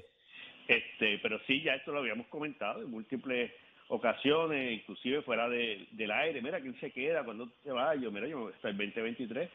Este, 0.69 1.19
pero 1.19 1.41
sí, 1.47 1.63
ya 1.63 1.75
esto 1.75 1.93
lo 1.93 1.99
habíamos 2.01 2.27
comentado 2.29 2.83
en 2.83 2.91
múltiples 2.91 3.51
ocasiones, 3.89 4.73
inclusive 4.73 5.23
fuera 5.23 5.49
de, 5.49 5.87
del 5.93 6.11
aire. 6.13 6.41
Mira, 6.43 6.61
¿quién 6.61 6.79
se 6.79 6.93
queda? 6.93 7.25
cuando 7.25 7.49
se 7.65 7.73
va? 7.73 7.95
Yo, 7.97 8.11
mira, 8.13 8.29
yo, 8.29 8.49
hasta 8.49 8.69
el 8.69 8.77
2023. 8.77 9.51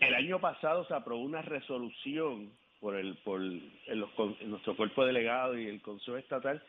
El 0.00 0.14
año 0.14 0.40
pasado 0.40 0.86
se 0.86 0.94
aprobó 0.94 1.22
una 1.22 1.42
resolución 1.42 2.50
por 2.80 2.96
el 2.96 3.14
por 3.18 3.40
el- 3.40 3.70
los 3.88 4.10
con- 4.12 4.36
nuestro 4.50 4.74
cuerpo 4.74 5.04
delegado 5.04 5.56
y 5.58 5.66
el 5.68 5.80
Consejo 5.82 6.16
Estatal, 6.16 6.62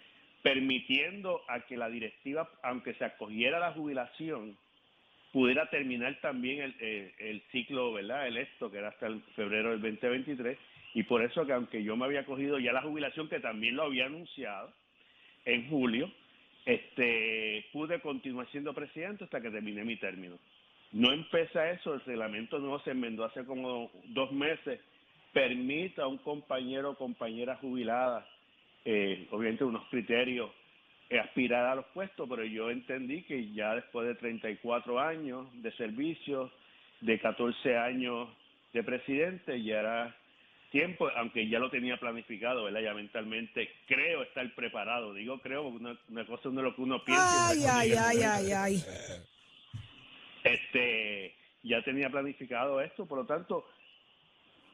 permitiendo 0.44 1.42
a 1.48 1.62
que 1.62 1.78
la 1.78 1.90
directiva, 1.90 2.50
aunque 2.64 2.94
se 2.96 3.06
acogiera 3.06 3.58
a 3.58 3.62
la 3.70 3.72
jubilación, 3.74 4.58
pudiera 5.34 5.68
terminar 5.70 6.16
también 6.22 6.62
el, 6.62 6.76
eh, 6.80 7.14
el 7.18 7.42
ciclo, 7.52 7.92
¿verdad? 7.92 8.28
Electo, 8.28 8.72
que 8.72 8.78
era 8.78 8.90
hasta 8.90 9.08
el 9.08 9.20
febrero 9.36 9.72
del 9.72 9.82
2023, 9.82 10.58
y 10.94 11.04
por 11.04 11.24
eso 11.24 11.46
que 11.46 11.54
aunque 11.54 11.84
yo 11.84 11.98
me 11.98 12.06
había 12.06 12.24
cogido 12.24 12.60
ya 12.60 12.72
la 12.72 12.84
jubilación, 12.84 13.28
que 13.28 13.40
también 13.40 13.76
lo 13.76 13.84
había 13.84 14.06
anunciado 14.06 14.72
en 15.46 15.68
julio, 15.70 16.10
este 16.66 17.66
pude 17.74 18.00
continuar 18.00 18.48
siendo 18.52 18.74
presidente 18.74 19.24
hasta 19.24 19.42
que 19.42 19.50
terminé 19.50 19.84
mi 19.84 19.98
término. 19.98 20.38
No 20.92 21.12
empieza 21.12 21.72
eso, 21.72 21.96
el 21.96 22.02
reglamento 22.02 22.60
nuevo 22.60 22.80
se 22.82 22.92
enmendó 22.92 23.26
hace 23.26 23.44
como 23.44 23.92
dos 24.06 24.32
meses, 24.32 24.80
permite 25.34 26.00
a 26.00 26.08
un 26.08 26.20
compañero 26.20 26.92
o 26.92 26.98
compañera 26.98 27.56
jubilada, 27.56 28.28
eh, 28.86 29.28
obviamente 29.32 29.64
unos 29.64 29.88
criterios, 29.90 30.52
aspirar 31.20 31.66
a 31.66 31.76
los 31.76 31.86
puestos, 31.88 32.28
pero 32.30 32.44
yo 32.44 32.70
entendí 32.70 33.24
que 33.24 33.52
ya 33.54 33.76
después 33.76 34.08
de 34.08 34.16
34 34.16 35.00
años 35.00 35.48
de 35.62 35.72
servicio, 35.74 36.52
de 37.02 37.20
14 37.20 37.78
años 37.78 38.30
de 38.74 38.84
presidente, 38.84 39.62
ya 39.62 39.80
era 39.80 40.16
tiempo, 40.72 41.08
aunque 41.16 41.48
ya 41.48 41.60
lo 41.60 41.70
tenía 41.70 41.98
planificado, 41.98 42.64
¿verdad? 42.64 42.82
Ya 42.82 42.94
mentalmente 42.94 43.70
creo 43.86 44.24
estar 44.24 44.50
preparado. 44.56 45.14
Digo 45.14 45.40
creo, 45.40 45.64
porque 45.64 45.78
una, 45.78 46.00
una 46.10 46.26
cosa 46.26 46.50
no 46.50 46.62
es 46.62 46.66
lo 46.66 46.76
que 46.76 46.82
uno 46.82 47.04
piensa. 47.04 47.50
Ay, 47.50 47.64
ay, 47.70 47.92
ay, 47.92 48.24
ay, 48.24 48.52
ay. 48.52 48.84
este 50.44 51.36
ya 51.64 51.82
tenía 51.84 52.10
planificado 52.10 52.82
esto, 52.82 53.06
por 53.06 53.20
lo 53.20 53.26
tanto, 53.26 53.66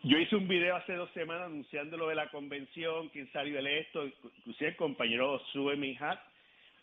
yo 0.03 0.17
hice 0.17 0.35
un 0.35 0.47
video 0.47 0.75
hace 0.75 0.93
dos 0.93 1.09
semanas 1.11 1.47
anunciando 1.47 1.97
lo 1.97 2.07
de 2.07 2.15
la 2.15 2.29
convención, 2.29 3.09
quién 3.09 3.31
salió 3.31 3.59
electo, 3.59 4.05
inclusive 4.05 4.69
el 4.69 4.75
compañero 4.75 5.39
Sue 5.51 5.75
Mijat, 5.75 6.19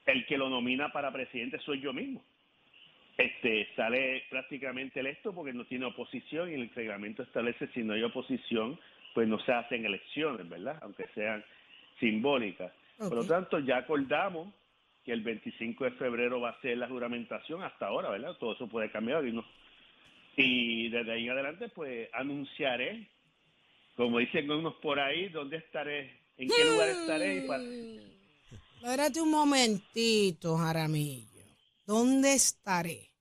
el 0.06 0.24
que 0.26 0.38
lo 0.38 0.48
nomina 0.48 0.92
para 0.92 1.12
presidente 1.12 1.58
soy 1.60 1.80
yo 1.80 1.92
mismo. 1.92 2.24
Este 3.18 3.68
sale 3.74 4.24
prácticamente 4.30 5.00
electo 5.00 5.34
porque 5.34 5.52
no 5.52 5.64
tiene 5.64 5.86
oposición 5.86 6.50
y 6.50 6.54
el 6.54 6.70
reglamento 6.70 7.22
establece 7.22 7.66
si 7.68 7.82
no 7.82 7.94
hay 7.94 8.02
oposición, 8.02 8.78
pues 9.14 9.26
no 9.26 9.38
se 9.40 9.52
hacen 9.52 9.84
elecciones, 9.84 10.48
¿verdad? 10.48 10.78
Aunque 10.82 11.06
sean 11.14 11.44
simbólicas. 11.98 12.72
Por 12.98 13.14
lo 13.14 13.26
tanto, 13.26 13.58
ya 13.58 13.78
acordamos 13.78 14.54
que 15.04 15.12
el 15.12 15.22
25 15.22 15.84
de 15.84 15.90
febrero 15.92 16.40
va 16.40 16.50
a 16.50 16.60
ser 16.60 16.76
la 16.78 16.88
juramentación 16.88 17.62
hasta 17.62 17.86
ahora, 17.86 18.10
¿verdad? 18.10 18.36
Todo 18.38 18.54
eso 18.54 18.68
puede 18.68 18.90
cambiar 18.90 19.26
y 19.26 19.32
no. 19.32 19.44
Y 20.36 20.88
desde 20.90 21.12
ahí 21.12 21.24
en 21.24 21.30
adelante, 21.30 21.68
pues 21.70 22.08
anunciaré, 22.12 23.06
como 23.96 24.18
dicen 24.18 24.50
unos 24.50 24.74
por 24.74 25.00
ahí, 25.00 25.28
dónde 25.28 25.56
estaré, 25.56 26.18
en 26.36 26.48
qué 26.48 26.64
lugar 26.70 26.88
estaré. 26.90 27.36
Y 27.36 27.46
para... 27.46 27.62
Espérate 28.76 29.20
un 29.20 29.30
momentito, 29.30 30.56
Jaramillo. 30.56 31.42
¿Dónde 31.86 32.34
estaré? 32.34 33.12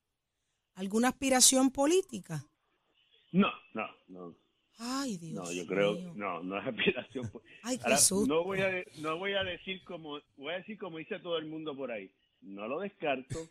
¿Alguna 0.74 1.08
aspiración 1.08 1.70
política? 1.70 2.44
No, 3.32 3.48
no, 3.74 3.86
no. 4.08 4.36
Ay, 4.78 5.16
Dios 5.16 5.32
No, 5.48 5.52
yo 5.52 5.66
creo, 5.66 5.94
mío. 5.94 6.12
no, 6.16 6.42
no 6.42 6.58
es 6.60 6.66
aspiración. 6.66 7.30
Ay, 7.62 7.78
qué 7.78 7.84
Ahora, 7.84 7.96
susto. 7.96 8.26
no 8.34 8.44
voy 8.44 8.60
a, 8.60 8.84
no 8.98 9.16
voy 9.18 9.32
a 9.32 9.42
decir 9.42 9.82
como, 9.84 10.20
voy 10.36 10.52
a 10.52 10.58
decir 10.58 10.76
como 10.78 10.98
dice 10.98 11.18
todo 11.20 11.38
el 11.38 11.46
mundo 11.46 11.74
por 11.74 11.90
ahí. 11.90 12.10
No 12.42 12.68
lo 12.68 12.80
descarto. 12.80 13.38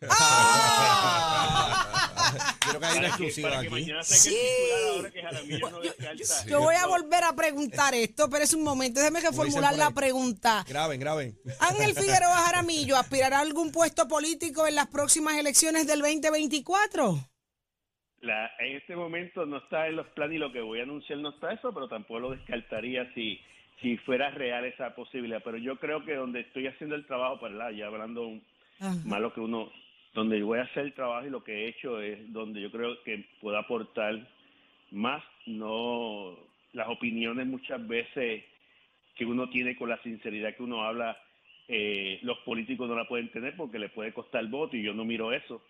Creo 2.68 2.80
que 2.80 2.86
hay 2.86 2.98
una 2.98 3.08
para 3.08 3.16
que, 3.16 3.24
exclusiva 3.24 3.48
para 3.50 3.60
aquí. 3.60 3.86
Yo 6.48 6.60
voy 6.60 6.74
a 6.74 6.86
volver 6.86 7.24
a 7.24 7.32
preguntar 7.34 7.94
esto, 7.94 8.28
pero 8.30 8.44
es 8.44 8.54
un 8.54 8.64
momento. 8.64 9.00
Déjeme 9.00 9.20
formular 9.32 9.76
la 9.76 9.90
pregunta. 9.90 10.64
Graben, 10.68 10.98
graben. 10.98 11.38
Ángel 11.60 11.94
Figueroa 12.00 12.36
Jaramillo, 12.46 12.96
¿aspirará 12.96 13.38
a 13.38 13.42
algún 13.42 13.70
puesto 13.70 14.08
político 14.08 14.66
en 14.66 14.74
las 14.74 14.86
próximas 14.88 15.36
elecciones 15.38 15.86
del 15.86 16.00
2024? 16.00 17.16
La, 18.22 18.50
en 18.58 18.76
este 18.76 18.96
momento 18.96 19.44
no 19.46 19.58
está 19.58 19.86
en 19.88 19.96
los 19.96 20.06
planes 20.08 20.36
y 20.36 20.38
lo 20.38 20.50
que 20.52 20.60
voy 20.60 20.80
a 20.80 20.84
anunciar 20.84 21.18
no 21.18 21.30
está 21.30 21.52
eso, 21.52 21.72
pero 21.72 21.86
tampoco 21.88 22.18
lo 22.20 22.30
descartaría 22.30 23.12
si, 23.14 23.38
si 23.82 23.98
fuera 23.98 24.30
real 24.30 24.64
esa 24.64 24.94
posibilidad. 24.94 25.42
Pero 25.44 25.58
yo 25.58 25.78
creo 25.78 26.04
que 26.04 26.14
donde 26.14 26.40
estoy 26.40 26.66
haciendo 26.66 26.96
el 26.96 27.06
trabajo, 27.06 27.38
¿verdad? 27.42 27.70
ya 27.70 27.86
hablando 27.86 28.26
un- 28.26 28.42
Ajá. 28.80 28.94
más 29.04 29.20
lo 29.20 29.32
que 29.32 29.40
uno, 29.40 29.70
donde 30.14 30.38
yo 30.38 30.46
voy 30.46 30.58
a 30.58 30.62
hacer 30.62 30.84
el 30.84 30.94
trabajo 30.94 31.26
y 31.26 31.30
lo 31.30 31.42
que 31.42 31.52
he 31.52 31.68
hecho 31.68 32.00
es 32.00 32.32
donde 32.32 32.60
yo 32.60 32.70
creo 32.70 33.02
que 33.02 33.24
puedo 33.40 33.58
aportar 33.58 34.28
más, 34.90 35.22
no 35.46 36.36
las 36.72 36.88
opiniones 36.88 37.46
muchas 37.46 37.86
veces 37.86 38.44
que 39.16 39.24
uno 39.24 39.48
tiene 39.48 39.76
con 39.76 39.88
la 39.88 40.00
sinceridad 40.02 40.54
que 40.54 40.62
uno 40.62 40.82
habla, 40.82 41.16
eh, 41.68 42.20
los 42.22 42.38
políticos 42.40 42.88
no 42.88 42.94
la 42.94 43.08
pueden 43.08 43.30
tener 43.30 43.56
porque 43.56 43.78
le 43.78 43.88
puede 43.88 44.12
costar 44.12 44.46
voto 44.46 44.76
y 44.76 44.82
yo 44.82 44.94
no 44.94 45.04
miro 45.04 45.32
eso. 45.32 45.62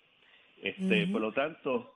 Este. 0.61 1.07
Por 1.07 1.21
lo 1.21 1.33
tanto, 1.33 1.95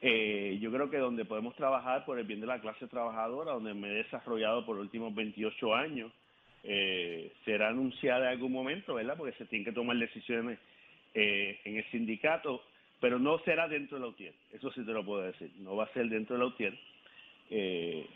eh, 0.00 0.58
yo 0.60 0.72
creo 0.72 0.88
que 0.90 0.98
donde 0.98 1.24
podemos 1.24 1.54
trabajar 1.56 2.04
por 2.04 2.18
el 2.18 2.26
bien 2.26 2.40
de 2.40 2.46
la 2.46 2.60
clase 2.60 2.86
trabajadora, 2.86 3.52
donde 3.52 3.74
me 3.74 3.88
he 3.88 4.02
desarrollado 4.02 4.64
por 4.64 4.76
los 4.76 4.84
últimos 4.84 5.14
28 5.14 5.74
años, 5.74 6.12
eh, 6.64 7.32
será 7.44 7.68
anunciada 7.68 8.26
en 8.26 8.32
algún 8.32 8.52
momento, 8.52 8.94
¿verdad? 8.94 9.16
Porque 9.16 9.36
se 9.36 9.46
tienen 9.46 9.64
que 9.64 9.72
tomar 9.72 9.96
decisiones 9.96 10.58
eh, 11.14 11.60
en 11.64 11.76
el 11.76 11.90
sindicato, 11.90 12.62
pero 13.00 13.18
no 13.18 13.38
será 13.40 13.68
dentro 13.68 13.96
de 13.96 14.02
la 14.02 14.08
UTIER, 14.08 14.34
eso 14.52 14.70
sí 14.72 14.84
te 14.84 14.92
lo 14.92 15.04
puedo 15.04 15.22
decir, 15.22 15.50
no 15.58 15.76
va 15.76 15.84
a 15.84 15.92
ser 15.92 16.08
dentro 16.08 16.36
de 16.36 16.40
la 16.40 16.46
UTIER, 16.46 16.78
eh, 17.50 18.06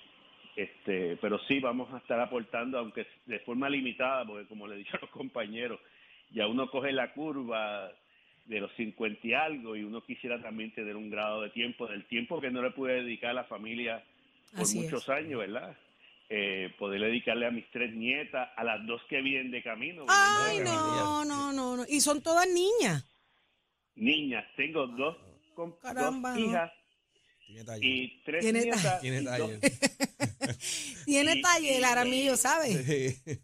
este, 0.57 1.17
pero 1.17 1.39
sí 1.47 1.61
vamos 1.61 1.93
a 1.95 1.99
estar 1.99 2.21
aportando, 2.21 2.79
aunque 2.79 3.07
de 3.27 3.39
forma 3.41 3.71
limitada, 3.71 4.27
porque 4.27 4.47
como 4.47 4.67
le 4.67 4.77
dije 4.79 4.97
a 4.97 5.01
los 5.01 5.11
compañeros, 5.11 5.81
ya 6.31 6.47
uno 6.47 6.69
coge 6.71 6.93
la 6.93 7.13
curva 7.13 7.91
de 8.47 8.61
los 8.61 8.73
50 8.73 9.27
y 9.27 9.35
algo 9.35 9.77
y 9.77 9.85
uno 9.85 10.03
quisiera 10.03 10.41
también 10.43 10.73
tener 10.73 10.97
un 10.97 11.11
grado 11.11 11.43
de 11.43 11.51
tiempo, 11.51 11.87
del 11.87 12.05
tiempo 12.05 12.41
que 12.41 12.51
no 12.51 12.63
le 12.63 12.71
pude 12.71 13.03
dedicar 13.03 13.31
a 13.31 13.35
la 13.35 13.45
familia 13.45 14.03
por 14.53 14.63
Así 14.63 14.81
muchos 14.81 15.05
es. 15.05 15.09
años, 15.09 15.39
¿verdad? 15.39 15.77
Eh, 16.35 16.75
poder 16.79 16.99
dedicarle 17.03 17.47
a 17.47 17.51
mis 17.51 17.71
tres 17.71 17.93
nietas, 17.95 18.49
a 18.57 18.65
las 18.65 18.87
dos 18.87 19.03
que 19.11 19.21
vienen 19.21 19.51
de 19.51 19.63
camino. 19.63 20.07
Ay, 20.09 20.61
viniendo 20.61 20.71
de 20.71 20.77
camino. 20.79 21.05
no, 21.05 21.25
no, 21.27 21.53
no, 21.53 21.77
no. 21.77 21.85
Y 21.87 22.01
son 22.01 22.23
todas 22.23 22.49
niñas. 22.49 23.05
Niñas, 23.97 24.47
tengo 24.57 24.87
dos, 24.87 25.19
Caramba, 25.83 26.31
dos 26.31 26.39
hijas 26.41 26.73
Tiene 27.47 27.79
y 27.83 28.23
tres 28.25 28.41
Tiene 28.41 28.63
nietas. 28.63 28.83
ta- 28.83 29.01
Tiene 29.01 29.21
y 29.21 29.25
dos- 29.25 29.37
taller. 29.39 29.61
Tiene 31.05 31.35
Y- 31.37 31.43
taller, 31.43 31.85
Aramillo, 31.85 32.37
¿sabes? 32.39 32.83
Sí. 32.87 33.39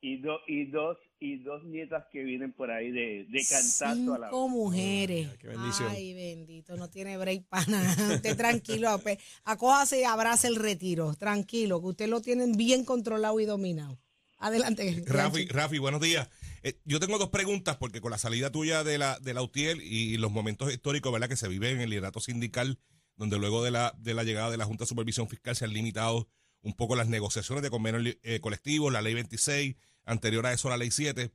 y, 0.00 0.16
do- 0.16 0.40
y 0.48 0.64
dos 0.64 0.98
y 1.24 1.38
dos 1.38 1.64
nietas 1.64 2.04
que 2.12 2.22
vienen 2.22 2.52
por 2.52 2.70
ahí 2.70 2.90
de, 2.90 3.26
de 3.30 3.46
cantazo 3.48 4.14
a 4.14 4.18
la 4.18 4.26
Cinco 4.26 4.48
mujeres. 4.50 5.28
Ay, 5.30 5.38
qué 5.38 5.48
bendición. 5.48 5.88
Ay, 5.90 6.12
bendito, 6.12 6.76
no 6.76 6.90
tiene 6.90 7.16
break 7.16 7.46
para 7.48 7.64
nada. 7.66 7.96
Usted 8.14 8.36
tranquilo, 8.36 9.00
acójase 9.44 10.00
y 10.00 10.04
abrace 10.04 10.48
el 10.48 10.56
retiro. 10.56 11.14
Tranquilo, 11.14 11.80
que 11.80 11.86
usted 11.86 12.08
lo 12.08 12.20
tienen 12.20 12.52
bien 12.52 12.84
controlado 12.84 13.40
y 13.40 13.46
dominado. 13.46 13.98
Adelante. 14.36 15.02
Rafi, 15.06 15.46
Rafi, 15.46 15.78
buenos 15.78 16.02
días. 16.02 16.28
Eh, 16.62 16.78
yo 16.84 17.00
tengo 17.00 17.18
dos 17.18 17.30
preguntas 17.30 17.78
porque 17.78 18.02
con 18.02 18.10
la 18.10 18.18
salida 18.18 18.52
tuya 18.52 18.84
de 18.84 18.98
la, 18.98 19.18
de 19.18 19.32
la 19.32 19.40
UTIEL 19.40 19.80
y 19.80 20.18
los 20.18 20.30
momentos 20.30 20.70
históricos 20.70 21.10
¿verdad? 21.10 21.30
que 21.30 21.36
se 21.36 21.48
viven 21.48 21.76
en 21.76 21.80
el 21.82 21.90
liderato 21.90 22.20
sindical, 22.20 22.78
donde 23.16 23.38
luego 23.38 23.64
de 23.64 23.70
la, 23.70 23.94
de 23.96 24.12
la 24.12 24.24
llegada 24.24 24.50
de 24.50 24.58
la 24.58 24.66
Junta 24.66 24.84
de 24.84 24.88
Supervisión 24.88 25.28
Fiscal 25.28 25.56
se 25.56 25.64
han 25.64 25.72
limitado 25.72 26.28
un 26.60 26.74
poco 26.74 26.96
las 26.96 27.08
negociaciones 27.08 27.62
de 27.62 27.70
convenios 27.70 28.16
eh, 28.22 28.40
colectivos, 28.40 28.92
la 28.92 29.00
ley 29.00 29.14
26, 29.14 29.76
anterior 30.04 30.46
a 30.46 30.52
eso 30.52 30.68
la 30.68 30.76
ley 30.76 30.90
7. 30.90 31.32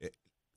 Eh, 0.00 0.12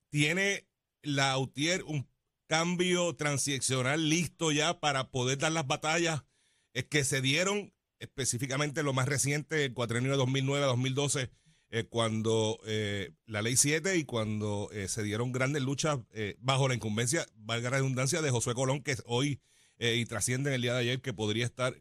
¿Tiene 0.10 0.68
la 1.02 1.38
UTIER 1.38 1.84
un 1.84 2.08
cambio 2.48 3.16
transicional 3.16 4.10
listo 4.10 4.52
ya 4.52 4.80
para 4.80 5.10
poder 5.10 5.38
dar 5.38 5.52
las 5.52 5.68
batallas 5.68 6.24
que 6.90 7.04
se 7.04 7.22
dieron 7.22 7.74
específicamente 8.00 8.84
lo 8.84 8.94
más 8.94 9.08
reciente, 9.08 9.66
el 9.66 9.74
cuatrenio 9.74 10.12
de 10.12 10.18
2009 10.18 10.64
a 10.64 10.68
2012, 10.68 11.32
eh, 11.70 11.84
cuando 11.86 12.60
eh, 12.66 13.12
la 13.26 13.42
ley 13.42 13.58
7 13.58 13.98
y 13.98 14.04
cuando 14.04 14.70
se 14.88 15.04
dieron 15.04 15.32
grandes 15.32 15.64
luchas 15.64 16.00
bajo 16.38 16.68
la 16.68 16.76
incumbencia, 16.76 17.26
valga 17.36 17.72
la 17.72 17.78
redundancia, 17.78 18.22
de 18.22 18.30
Josué 18.30 18.54
Colón, 18.54 18.84
que 18.84 18.96
hoy 19.06 19.42
y 19.80 20.06
trasciende 20.06 20.52
en 20.52 20.56
el 20.56 20.62
día 20.62 20.74
de 20.74 20.80
ayer, 20.82 21.02
que 21.02 21.14
podría 21.14 21.46
estar 21.46 21.76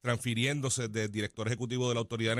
transfiriéndose 0.00 0.88
de 0.88 1.08
director 1.08 1.46
ejecutivo 1.46 1.88
de 1.88 1.94
la 1.94 2.00
Autoridad 2.00 2.30
de 2.30 2.36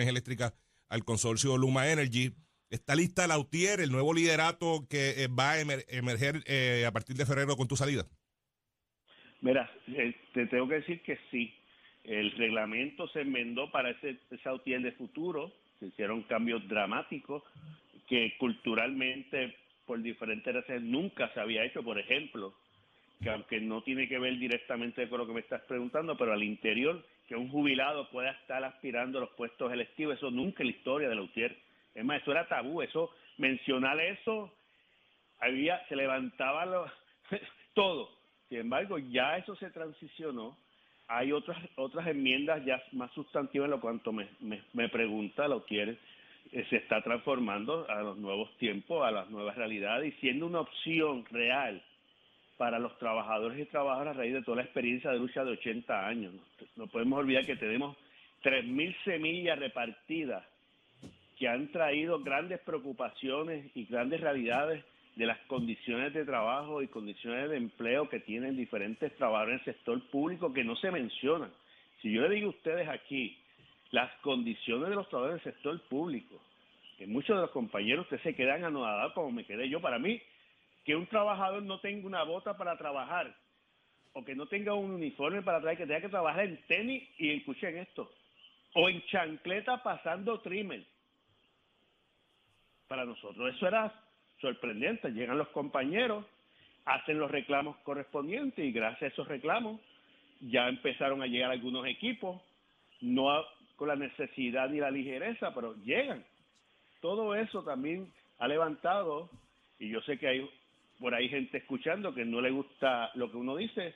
al 0.89 1.05
consorcio 1.05 1.57
Luma 1.57 1.91
Energy. 1.91 2.33
Está 2.71 2.95
lista 2.95 3.27
la 3.27 3.39
UTIER, 3.39 3.81
el 3.81 3.91
nuevo 3.91 4.13
liderato 4.13 4.87
que 4.91 5.23
eh, 5.23 5.29
va 5.29 5.53
a 5.53 5.61
emer- 5.61 5.85
emerger 5.89 6.43
eh, 6.47 6.85
a 6.87 6.93
partir 6.93 7.17
de 7.17 7.25
febrero 7.25 7.57
con 7.57 7.67
tu 7.67 7.77
salida. 7.77 8.07
Mira, 9.41 9.71
eh, 9.87 10.15
te 10.35 10.47
tengo 10.47 10.69
que 10.69 10.75
decir 10.77 11.03
que 11.03 11.19
sí. 11.31 11.55
El 12.05 12.33
reglamento 12.33 13.09
se 13.09 13.21
enmendó 13.21 13.71
para 13.71 13.91
ese, 13.91 14.19
UTIER 14.53 14.83
de 14.83 14.93
futuro. 14.93 15.53
Se 15.79 15.87
hicieron 15.87 16.23
cambios 16.25 16.67
dramáticos 16.69 17.43
que 18.09 18.35
culturalmente, 18.39 19.55
por 19.87 20.03
diferentes 20.03 20.55
razones, 20.55 20.83
nunca 20.83 21.33
se 21.35 21.41
había 21.41 21.65
hecho. 21.65 21.83
Por 21.83 21.99
ejemplo, 21.99 22.55
que 23.23 23.31
aunque 23.31 23.61
no 23.61 23.83
tiene 23.83 24.09
que 24.09 24.19
ver 24.19 24.39
directamente 24.39 25.09
con 25.09 25.19
lo 25.19 25.27
que 25.27 25.33
me 25.33 25.41
estás 25.41 25.63
preguntando, 25.63 26.17
pero 26.17 26.33
al 26.33 26.43
interior, 26.43 27.05
que 27.27 27.35
un 27.35 27.51
jubilado 27.51 28.09
pueda 28.11 28.31
estar 28.31 28.63
aspirando 28.65 29.19
a 29.19 29.23
los 29.23 29.31
puestos 29.31 29.73
electivos, 29.73 30.17
eso 30.17 30.31
nunca 30.31 30.63
en 30.63 30.69
la 30.69 30.77
historia 30.77 31.09
de 31.09 31.15
la 31.15 31.23
UTIER. 31.23 31.57
Es 31.95 32.05
más, 32.05 32.23
eso 32.23 32.31
era 32.31 32.47
tabú, 32.47 32.81
eso, 32.81 33.11
mencionar 33.39 34.01
eso, 34.01 34.55
había, 35.41 35.85
se 35.89 35.97
levantaba 35.97 36.65
lo, 36.65 36.91
todo. 37.75 38.11
Sin 38.49 38.59
embargo, 38.59 38.99
ya 38.99 39.37
eso 39.37 39.57
se 39.57 39.71
transicionó. 39.71 40.57
Hay 41.09 41.33
otras 41.33 41.59
otras 41.77 42.07
enmiendas 42.07 42.65
ya 42.65 42.83
más 42.93 43.11
sustantivas 43.13 43.65
en 43.67 43.71
lo 43.71 43.81
cuanto 43.81 44.13
me, 44.13 44.29
me, 44.41 44.63
me 44.75 44.89
pregunta 44.89 45.49
la 45.49 45.57
UTIER, 45.57 45.99
eh, 46.53 46.67
se 46.71 46.77
está 46.77 47.03
transformando 47.03 47.87
a 47.89 48.03
los 48.03 48.17
nuevos 48.19 48.57
tiempos, 48.59 49.05
a 49.05 49.11
las 49.11 49.29
nuevas 49.31 49.57
realidades 49.57 50.15
y 50.15 50.21
siendo 50.21 50.47
una 50.47 50.61
opción 50.61 51.25
real 51.31 51.83
para 52.59 52.79
los 52.81 52.99
trabajadores 52.99 53.59
y 53.59 53.65
trabajadoras 53.67 54.17
a 54.17 54.19
raíz 54.19 54.35
de 54.35 54.43
toda 54.43 54.59
la 54.59 54.65
experiencia 54.65 55.11
de 55.11 55.19
lucha 55.19 55.45
de 55.45 55.53
80 55.53 56.07
años. 56.07 56.35
No, 56.77 56.89
podemos 56.89 57.21
olvidar 57.21 57.47
que 57.47 57.57
tenemos 57.57 57.97
3.000 58.43 58.97
semillas 59.05 59.59
repartidas 59.59 60.45
que 61.39 61.49
han 61.49 61.71
traído 61.71 62.21
grandes 62.21 62.61
preocupaciones 62.61 63.71
y 63.77 63.85
grandes 63.85 64.21
realidades 64.21 64.85
de 65.15 65.27
las 65.27 65.39
condiciones 65.47 66.13
de 66.13 66.25
trabajo 66.25 66.83
y 66.83 66.89
condiciones 66.89 67.49
de 67.49 67.57
empleo 67.57 68.09
que 68.09 68.21
tienen 68.21 68.57
diferentes 68.57 69.15
trabajadores 69.17 69.55
en 69.55 69.69
el 69.69 69.75
sector 69.77 70.11
público 70.11 70.53
que 70.53 70.65
no 70.65 70.75
se 70.77 70.91
mencionan. 70.91 71.51
Si 72.03 72.11
yo 72.13 72.23
le 72.23 72.35
digo 72.35 72.49
a 72.49 72.51
ustedes 72.51 72.89
aquí 72.89 73.39
las 73.93 74.13
condiciones 74.21 74.89
de 74.89 74.97
los 74.97 75.09
trabajadores 75.09 75.45
del 75.45 75.55
sector 75.55 75.81
público, 75.89 76.41
que 76.99 77.07
muchos 77.07 77.37
de 77.37 77.43
los 77.43 77.51
compañeros 77.53 78.05
ustedes 78.07 78.23
se 78.23 78.35
quedan 78.35 78.65
anodados 78.65 79.13
como 79.13 79.31
me 79.31 79.45
quedé 79.45 79.69
yo, 79.69 79.81
para 79.81 80.01
mí 80.01 80.21
que 80.89 80.97
un 80.97 81.07
trabajador 81.07 81.63
no 81.65 81.81
tenga 81.81 82.07
una 82.07 82.23
bota 82.23 82.57
para 82.57 82.79
trabajar 82.79 83.37
o 84.15 84.25
que 84.25 84.35
no 84.35 84.47
tenga 84.47 84.73
un 84.73 84.91
uniforme 84.91 85.43
para 85.43 85.59
trabajar, 85.59 85.77
que 85.77 85.87
tenga 85.87 86.01
que 86.01 86.09
trabajar 86.09 86.47
en 86.47 86.57
tenis 86.67 87.07
y 87.19 87.31
escuchen 87.31 87.77
esto, 87.77 88.11
o 88.73 88.89
en 88.89 89.05
chancleta 89.05 89.83
pasando 89.83 90.41
trimmer. 90.41 90.83
Para 92.87 93.05
nosotros 93.05 93.55
eso 93.55 93.69
era 93.69 93.93
sorprendente. 94.41 95.11
Llegan 95.11 95.37
los 95.37 95.49
compañeros, 95.49 96.25
hacen 96.87 97.19
los 97.19 97.31
reclamos 97.31 97.77
correspondientes 97.85 98.65
y 98.65 98.73
gracias 98.73 99.03
a 99.03 99.13
esos 99.13 99.29
reclamos 99.29 99.79
ya 100.41 100.71
empezaron 100.71 101.21
a 101.21 101.27
llegar 101.27 101.51
algunos 101.51 101.87
equipos, 101.87 102.41
no 103.03 103.45
con 103.77 103.89
la 103.89 103.97
necesidad 103.97 104.71
ni 104.71 104.79
la 104.79 104.91
ligereza, 104.91 105.53
pero 105.55 105.75
llegan. 105.85 106.25
Todo 107.03 107.35
eso 107.35 107.63
también 107.63 108.11
ha 108.39 108.49
levantado, 108.49 109.29
y 109.79 109.91
yo 109.91 110.01
sé 110.01 110.19
que 110.19 110.29
hay 110.29 110.51
por 110.99 111.15
ahí 111.15 111.29
gente 111.29 111.59
escuchando 111.59 112.15
que 112.15 112.25
no 112.25 112.41
le 112.41 112.51
gusta 112.51 113.11
lo 113.15 113.31
que 113.31 113.37
uno 113.37 113.57
dice, 113.57 113.95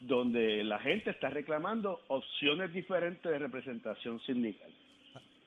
donde 0.00 0.64
la 0.64 0.78
gente 0.78 1.10
está 1.10 1.30
reclamando 1.30 2.00
opciones 2.08 2.72
diferentes 2.72 3.30
de 3.30 3.38
representación 3.38 4.20
sindical. 4.20 4.70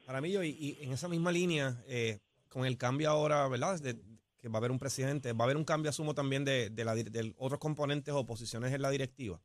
Para 0.05 0.21
mí, 0.21 0.31
yo, 0.31 0.43
y, 0.43 0.77
en 0.81 0.91
esa 0.91 1.07
misma 1.07 1.31
línea, 1.31 1.75
eh, 1.87 2.19
con 2.49 2.65
el 2.65 2.77
cambio 2.77 3.09
ahora, 3.09 3.47
¿verdad? 3.47 3.79
De, 3.79 3.95
que 4.41 4.49
va 4.49 4.55
a 4.55 4.57
haber 4.57 4.71
un 4.71 4.79
presidente, 4.79 5.31
va 5.31 5.41
a 5.41 5.45
haber 5.45 5.55
un 5.55 5.63
cambio, 5.63 5.89
asumo, 5.89 6.13
también 6.13 6.43
de, 6.43 6.69
de, 6.69 6.83
la, 6.83 6.95
de 6.95 7.33
otros 7.37 7.59
componentes 7.59 8.13
o 8.13 8.25
posiciones 8.25 8.73
en 8.73 8.81
la 8.81 8.89
directiva. 8.89 9.39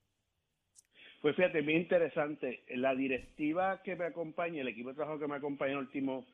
Pues 1.21 1.37
fíjate, 1.37 1.62
muy 1.62 1.75
interesante. 1.75 2.65
La 2.71 2.95
directiva 2.95 3.81
que 3.83 3.97
me 3.97 4.07
acompaña, 4.07 4.61
el 4.61 4.69
equipo 4.69 4.91
de 4.91 4.97
trabajo 4.97 5.19
que 5.19 5.29
me 5.29 5.37
acompaña 5.37 5.73
en 5.73 5.79
los 5.79 5.87
últimos 5.87 6.25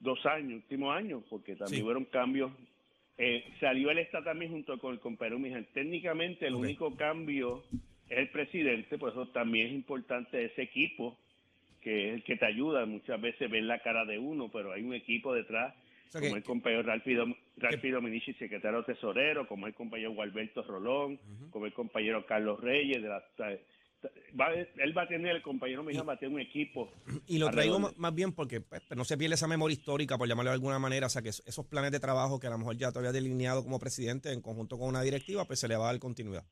dos 0.00 0.24
años, 0.26 0.62
últimos 0.62 0.96
años, 0.96 1.22
porque 1.28 1.56
también 1.56 1.84
hubo 1.84 2.10
cambios 2.10 2.52
eh, 3.18 3.44
salió 3.58 3.90
el 3.90 3.98
esta 3.98 4.22
también 4.22 4.52
junto 4.52 4.78
con 4.78 4.94
el 4.94 5.00
compañero 5.00 5.40
Mijal. 5.40 5.66
Técnicamente 5.74 6.46
el 6.46 6.54
único 6.54 6.94
cambio 6.94 7.64
es 8.08 8.18
el 8.18 8.28
presidente, 8.30 8.96
por 8.96 9.10
eso 9.10 9.26
también 9.28 9.66
es 9.66 9.72
importante 9.72 10.44
ese 10.44 10.62
equipo, 10.62 11.18
que 11.82 12.08
es 12.08 12.14
el 12.14 12.22
que 12.22 12.36
te 12.36 12.46
ayuda. 12.46 12.86
Muchas 12.86 13.20
veces 13.20 13.50
ver 13.50 13.64
la 13.64 13.80
cara 13.80 14.04
de 14.04 14.18
uno, 14.18 14.48
pero 14.52 14.72
hay 14.72 14.82
un 14.82 14.94
equipo 14.94 15.34
detrás, 15.34 15.74
como 16.12 16.36
el 16.36 16.44
compañero 16.44 16.84
Ralfido, 16.84 17.26
Ralfido 17.56 18.00
Minichi, 18.00 18.34
secretario 18.34 18.84
tesorero, 18.84 19.48
como 19.48 19.66
el 19.66 19.74
compañero 19.74 20.12
Gualberto 20.12 20.62
Rolón, 20.62 21.18
como 21.50 21.66
el 21.66 21.72
compañero 21.72 22.24
Carlos 22.24 22.60
Reyes 22.60 23.02
de 23.02 23.08
la 23.08 23.22
él 24.02 24.96
va 24.96 25.02
a 25.02 25.08
tener, 25.08 25.36
el 25.36 25.42
compañero 25.42 25.82
mío 25.82 26.04
va 26.04 26.14
a 26.14 26.18
tener 26.18 26.34
un 26.34 26.40
equipo. 26.40 26.90
Y 27.26 27.38
lo 27.38 27.50
traigo 27.50 27.78
más, 27.96 28.14
bien 28.14 28.32
porque 28.32 28.60
pues, 28.60 28.82
no 28.96 29.04
se 29.04 29.16
pierde 29.16 29.34
esa 29.34 29.48
memoria 29.48 29.74
histórica, 29.74 30.16
por 30.16 30.28
llamarlo 30.28 30.50
de 30.50 30.54
alguna 30.54 30.78
manera, 30.78 31.06
o 31.06 31.10
sea 31.10 31.22
que 31.22 31.30
esos 31.30 31.66
planes 31.66 31.90
de 31.90 32.00
trabajo 32.00 32.38
que 32.38 32.46
a 32.46 32.50
lo 32.50 32.58
mejor 32.58 32.76
ya 32.76 32.90
todavía 32.90 33.12
delineado 33.12 33.62
como 33.62 33.78
presidente 33.78 34.32
en 34.32 34.40
conjunto 34.40 34.78
con 34.78 34.88
una 34.88 35.02
directiva, 35.02 35.44
pues 35.44 35.58
se 35.60 35.68
le 35.68 35.76
va 35.76 35.88
a 35.88 35.92
dar 35.92 36.00
continuidad. 36.00 36.44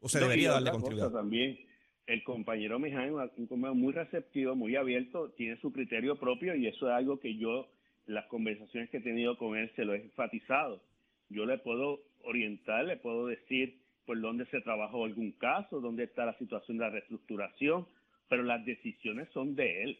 O 0.00 0.08
se 0.08 0.20
debería 0.20 0.52
darle 0.52 0.70
continuidad. 0.70 1.10
También 1.10 1.58
el 2.06 2.22
compañero 2.22 2.78
Miján 2.78 3.08
es 3.08 3.38
un 3.38 3.46
compañero 3.46 3.74
muy 3.74 3.92
receptivo, 3.92 4.54
muy 4.54 4.76
abierto, 4.76 5.30
tiene 5.30 5.60
su 5.60 5.72
criterio 5.72 6.16
propio 6.16 6.54
y 6.54 6.66
eso 6.66 6.88
es 6.88 6.94
algo 6.94 7.18
que 7.18 7.36
yo, 7.36 7.68
las 8.06 8.26
conversaciones 8.26 8.90
que 8.90 8.98
he 8.98 9.02
tenido 9.02 9.36
con 9.36 9.56
él, 9.56 9.70
se 9.74 9.84
lo 9.84 9.94
he 9.94 10.02
enfatizado. 10.02 10.82
Yo 11.28 11.44
le 11.44 11.58
puedo 11.58 12.00
orientar, 12.22 12.84
le 12.84 12.96
puedo 12.96 13.26
decir 13.26 13.80
por 14.06 14.20
dónde 14.20 14.46
se 14.46 14.60
trabajó 14.60 15.04
algún 15.04 15.32
caso, 15.32 15.80
dónde 15.80 16.04
está 16.04 16.24
la 16.24 16.38
situación 16.38 16.78
de 16.78 16.84
la 16.84 16.90
reestructuración, 16.90 17.86
pero 18.28 18.44
las 18.44 18.64
decisiones 18.64 19.28
son 19.32 19.54
de 19.54 19.82
él. 19.82 19.98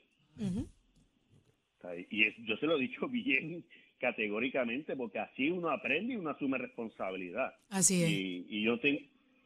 Y 2.10 2.46
yo 2.46 2.56
se 2.56 2.66
lo 2.66 2.76
he 2.76 2.80
dicho 2.80 3.08
bien 3.08 3.64
categóricamente, 3.98 4.94
porque 4.96 5.18
así 5.18 5.50
uno 5.50 5.70
aprende 5.70 6.14
y 6.14 6.16
uno 6.16 6.30
asume 6.30 6.58
responsabilidad. 6.58 7.54
Así 7.68 8.02
es. 8.02 8.10
Y, 8.10 8.62
yo, 8.62 8.78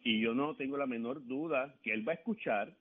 y 0.05 0.21
yo 0.21 0.35
no 0.35 0.57
tengo 0.57 0.77
la 0.77 0.87
menor 0.87 1.27
duda 1.27 1.75
que 1.83 1.93
él 1.93 2.07
va 2.07 2.13
a 2.13 2.17
escuchar, 2.17 2.77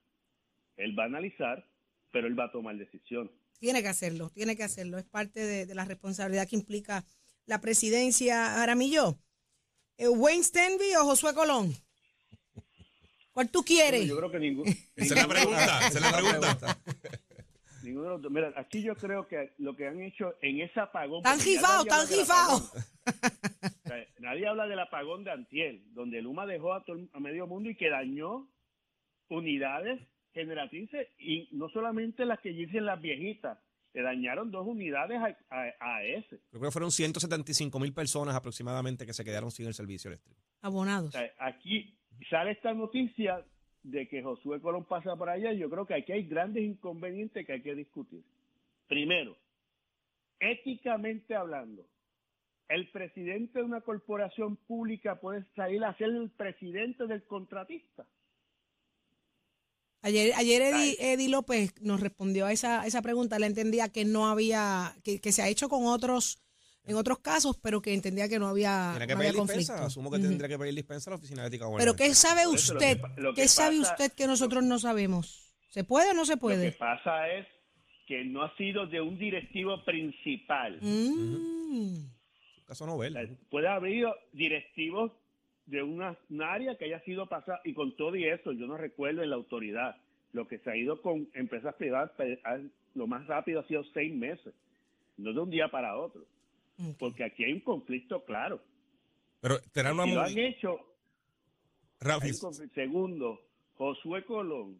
él 0.77 0.97
va 0.97 1.03
a 1.03 1.07
analizar, 1.07 1.65
pero 2.11 2.27
él 2.27 2.37
va 2.37 2.45
a 2.45 2.51
tomar 2.51 2.75
decisiones. 2.77 3.31
Tiene 3.59 3.81
que 3.81 3.89
hacerlo, 3.89 4.29
tiene 4.29 4.55
que 4.55 4.63
hacerlo. 4.63 4.97
Es 4.97 5.05
parte 5.05 5.41
de, 5.41 5.65
de 5.65 5.75
la 5.75 5.85
responsabilidad 5.85 6.47
que 6.47 6.55
implica 6.55 7.05
la 7.45 7.61
presidencia. 7.61 8.63
Aramillo, 8.63 9.19
¿Wayne 10.07 10.43
Stenby 10.43 10.95
o 10.95 11.05
Josué 11.05 11.33
Colón? 11.33 11.73
¿Cuál 13.33 13.51
tú 13.51 13.63
quieres? 13.63 14.07
yo 14.07 14.17
creo 14.17 14.31
que 14.31 14.39
ninguno. 14.39 14.71
se 14.97 15.15
la 15.15 15.27
pregunta, 15.27 15.91
se 15.91 15.99
la 15.99 16.11
pregunta. 16.11 16.77
Ninguno 17.83 18.17
de 18.17 18.23
los 18.23 18.31
Mira, 18.31 18.53
aquí 18.57 18.81
yo 18.81 18.95
creo 18.95 19.27
que 19.27 19.53
lo 19.57 19.75
que 19.75 19.87
han 19.87 20.01
hecho 20.01 20.35
en 20.41 20.61
ese 20.61 20.79
apagón. 20.79 21.23
Tan 21.23 21.39
gifado, 21.39 21.85
tan 21.85 22.07
gifado. 22.07 22.69
nadie 24.19 24.47
habla 24.47 24.67
del 24.67 24.79
apagón 24.79 25.23
de 25.23 25.31
Antiel, 25.31 25.83
donde 25.93 26.21
Luma 26.21 26.45
dejó 26.45 26.73
a, 26.73 26.83
todo, 26.83 26.97
a 27.13 27.19
medio 27.19 27.47
mundo 27.47 27.69
y 27.69 27.75
que 27.75 27.89
dañó 27.89 28.49
unidades 29.29 30.01
generatrices 30.33 31.07
y 31.17 31.47
no 31.51 31.69
solamente 31.69 32.25
las 32.25 32.39
que 32.39 32.49
dicen 32.49 32.85
las 32.85 33.01
viejitas, 33.01 33.57
se 33.91 34.01
dañaron 34.01 34.51
dos 34.51 34.67
unidades 34.67 35.19
a, 35.49 36.03
ese. 36.03 36.39
Creo 36.49 36.61
que 36.61 36.71
fueron 36.71 36.91
175 36.91 37.79
mil 37.79 37.93
personas 37.93 38.35
aproximadamente 38.35 39.05
que 39.05 39.13
se 39.13 39.23
quedaron 39.23 39.51
sin 39.51 39.67
el 39.67 39.73
servicio 39.73 40.09
eléctrico. 40.09 40.39
Abonados. 40.61 41.15
aquí 41.39 41.95
sale 42.29 42.51
esta 42.51 42.73
noticia 42.73 43.43
de 43.83 44.07
que 44.07 44.21
Josué 44.21 44.61
Colón 44.61 44.85
pasa 44.85 45.15
por 45.15 45.29
allá. 45.29 45.53
Yo 45.53 45.69
creo 45.69 45.85
que 45.85 45.95
aquí 45.95 46.11
hay 46.11 46.23
grandes 46.23 46.63
inconvenientes 46.63 47.45
que 47.45 47.53
hay 47.53 47.61
que 47.61 47.75
discutir. 47.75 48.23
Primero, 48.87 49.35
éticamente 50.39 51.35
hablando, 51.35 51.85
el 52.67 52.87
presidente 52.89 53.59
de 53.59 53.65
una 53.65 53.81
corporación 53.81 54.55
pública 54.55 55.19
puede 55.19 55.43
salir 55.55 55.83
a 55.83 55.95
ser 55.97 56.09
el 56.09 56.29
presidente 56.29 57.07
del 57.07 57.23
contratista. 57.23 58.05
Ayer, 60.01 60.31
ayer 60.37 60.61
Eddie, 60.99 61.29
López 61.29 61.73
nos 61.81 61.99
respondió 61.99 62.45
a 62.45 62.53
esa, 62.53 62.85
esa 62.85 63.01
pregunta. 63.01 63.37
Le 63.37 63.47
entendía 63.47 63.89
que 63.89 64.05
no 64.05 64.27
había, 64.27 64.95
que, 65.03 65.19
se 65.31 65.41
ha 65.41 65.49
hecho 65.49 65.67
con 65.67 65.85
otros, 65.85 66.41
en 66.85 66.95
otros 66.95 67.19
casos, 67.19 67.57
pero 67.61 67.81
que 67.81 67.93
entendía 67.93 68.29
que 68.29 68.39
no 68.39 68.47
había, 68.47 68.95
que 68.97 69.13
no 69.13 69.33
conflicto. 69.33 69.73
Asumo 69.73 70.09
que 70.09 70.19
tendría 70.19 70.47
que 70.47 70.57
pedir 70.57 70.75
dispensa 70.75 71.09
a 71.09 71.11
la 71.11 71.17
oficina 71.17 71.41
de 71.41 71.49
ética. 71.49 71.65
Pero 71.77 71.95
¿qué 71.95 72.13
sabe 72.15 72.47
usted? 72.47 73.01
¿Qué 73.35 73.47
sabe 73.47 73.79
usted 73.79 74.13
que 74.13 74.25
nosotros 74.25 74.63
no 74.63 74.79
sabemos? 74.79 75.53
¿Se 75.69 75.83
puede 75.83 76.11
o 76.11 76.13
no 76.13 76.25
se 76.25 76.37
puede? 76.37 76.65
Lo 76.65 76.71
que 76.71 76.77
pasa 76.77 77.27
es 77.29 77.45
que 78.07 78.23
no 78.23 78.43
ha 78.43 78.55
sido 78.55 78.87
de 78.87 79.01
un 79.01 79.19
directivo 79.19 79.83
principal. 79.85 80.79
Mm. 80.81 82.09
Caso 82.65 82.85
novela. 82.85 83.21
Puede 83.51 83.67
haber 83.67 84.07
directivos 84.31 85.11
de 85.69 85.83
una, 85.83 86.17
área 86.39 86.75
que 86.75 86.85
haya 86.85 86.99
sido 87.01 87.27
pasada, 87.27 87.61
y 87.63 87.73
con 87.73 87.95
todo 87.95 88.15
y 88.15 88.25
eso, 88.25 88.51
yo 88.51 88.65
no 88.65 88.77
recuerdo 88.77 89.21
en 89.21 89.29
la 89.29 89.35
autoridad, 89.35 89.95
lo 90.33 90.47
que 90.47 90.57
se 90.59 90.71
ha 90.71 90.75
ido 90.75 91.01
con 91.01 91.27
empresas 91.33 91.75
privadas, 91.75 92.11
lo 92.95 93.07
más 93.07 93.25
rápido 93.27 93.59
ha 93.59 93.67
sido 93.67 93.83
seis 93.93 94.13
meses, 94.13 94.53
no 95.17 95.33
de 95.33 95.39
un 95.39 95.49
día 95.49 95.69
para 95.69 95.97
otro, 95.97 96.25
porque 96.97 97.23
aquí 97.23 97.43
hay 97.43 97.53
un 97.53 97.59
conflicto 97.61 98.23
claro. 98.25 98.61
Pero 99.41 99.57
será 99.73 99.93
una... 99.93 100.05
lo 100.05 100.21
han 100.21 100.37
hecho... 100.37 100.79
Segundo, 102.73 103.41
Josué 103.75 104.23
Colón, 104.23 104.79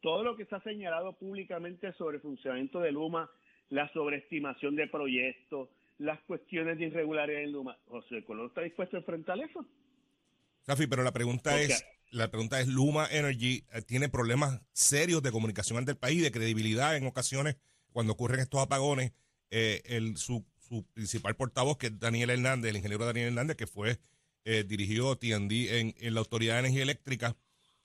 todo 0.00 0.22
lo 0.22 0.36
que 0.36 0.46
se 0.46 0.54
ha 0.54 0.60
señalado 0.60 1.12
públicamente 1.12 1.92
sobre 1.92 2.16
el 2.16 2.22
funcionamiento 2.22 2.80
de 2.80 2.92
Luma, 2.92 3.30
la 3.68 3.92
sobreestimación 3.92 4.74
de 4.74 4.86
proyectos, 4.88 5.68
las 5.98 6.20
cuestiones 6.22 6.78
de 6.78 6.86
irregularidad 6.86 7.42
en 7.42 7.52
Luma, 7.52 7.76
Josué 7.88 8.24
Colón 8.24 8.46
está 8.46 8.62
dispuesto 8.62 8.96
a 8.96 9.00
enfrentar 9.00 9.38
eso. 9.38 9.66
Rafi, 10.66 10.86
pero 10.86 11.02
la 11.02 11.12
pregunta 11.12 11.60
es, 11.60 11.84
la 12.10 12.30
pregunta 12.30 12.60
es, 12.60 12.68
Luma 12.68 13.06
Energy 13.10 13.64
eh, 13.72 13.82
tiene 13.82 14.08
problemas 14.08 14.60
serios 14.72 15.22
de 15.22 15.32
comunicación 15.32 15.78
ante 15.78 15.92
el 15.92 15.98
país, 15.98 16.22
de 16.22 16.32
credibilidad 16.32 16.96
en 16.96 17.06
ocasiones 17.06 17.56
cuando 17.92 18.12
ocurren 18.12 18.40
estos 18.40 18.60
apagones. 18.60 19.12
Eh, 19.50 19.82
el, 19.84 20.16
su, 20.16 20.44
su 20.58 20.84
principal 20.92 21.36
portavoz, 21.36 21.78
que 21.78 21.86
es 21.86 21.98
Daniel 21.98 22.30
Hernández, 22.30 22.70
el 22.70 22.76
ingeniero 22.76 23.06
Daniel 23.06 23.28
Hernández, 23.28 23.56
que 23.56 23.66
fue 23.66 24.00
eh, 24.48 24.62
dirigió 24.62 25.16
TND 25.16 25.52
en, 25.80 25.94
en 25.98 26.14
la 26.14 26.20
Autoridad 26.20 26.54
de 26.54 26.60
Energía 26.60 26.84
Eléctrica, 26.84 27.36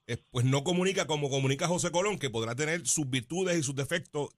eh, 0.06 0.18
pues 0.30 0.46
no 0.46 0.64
comunica 0.64 1.08
como 1.08 1.30
comunica 1.32 1.68
José 1.68 1.90
Colón, 1.90 2.20
que 2.20 2.30
podrá 2.30 2.54
tener 2.54 2.88
sus 2.88 3.10
virtudes 3.10 3.58
y 3.58 3.64
sus 3.64 3.76
defectos, 3.76 4.30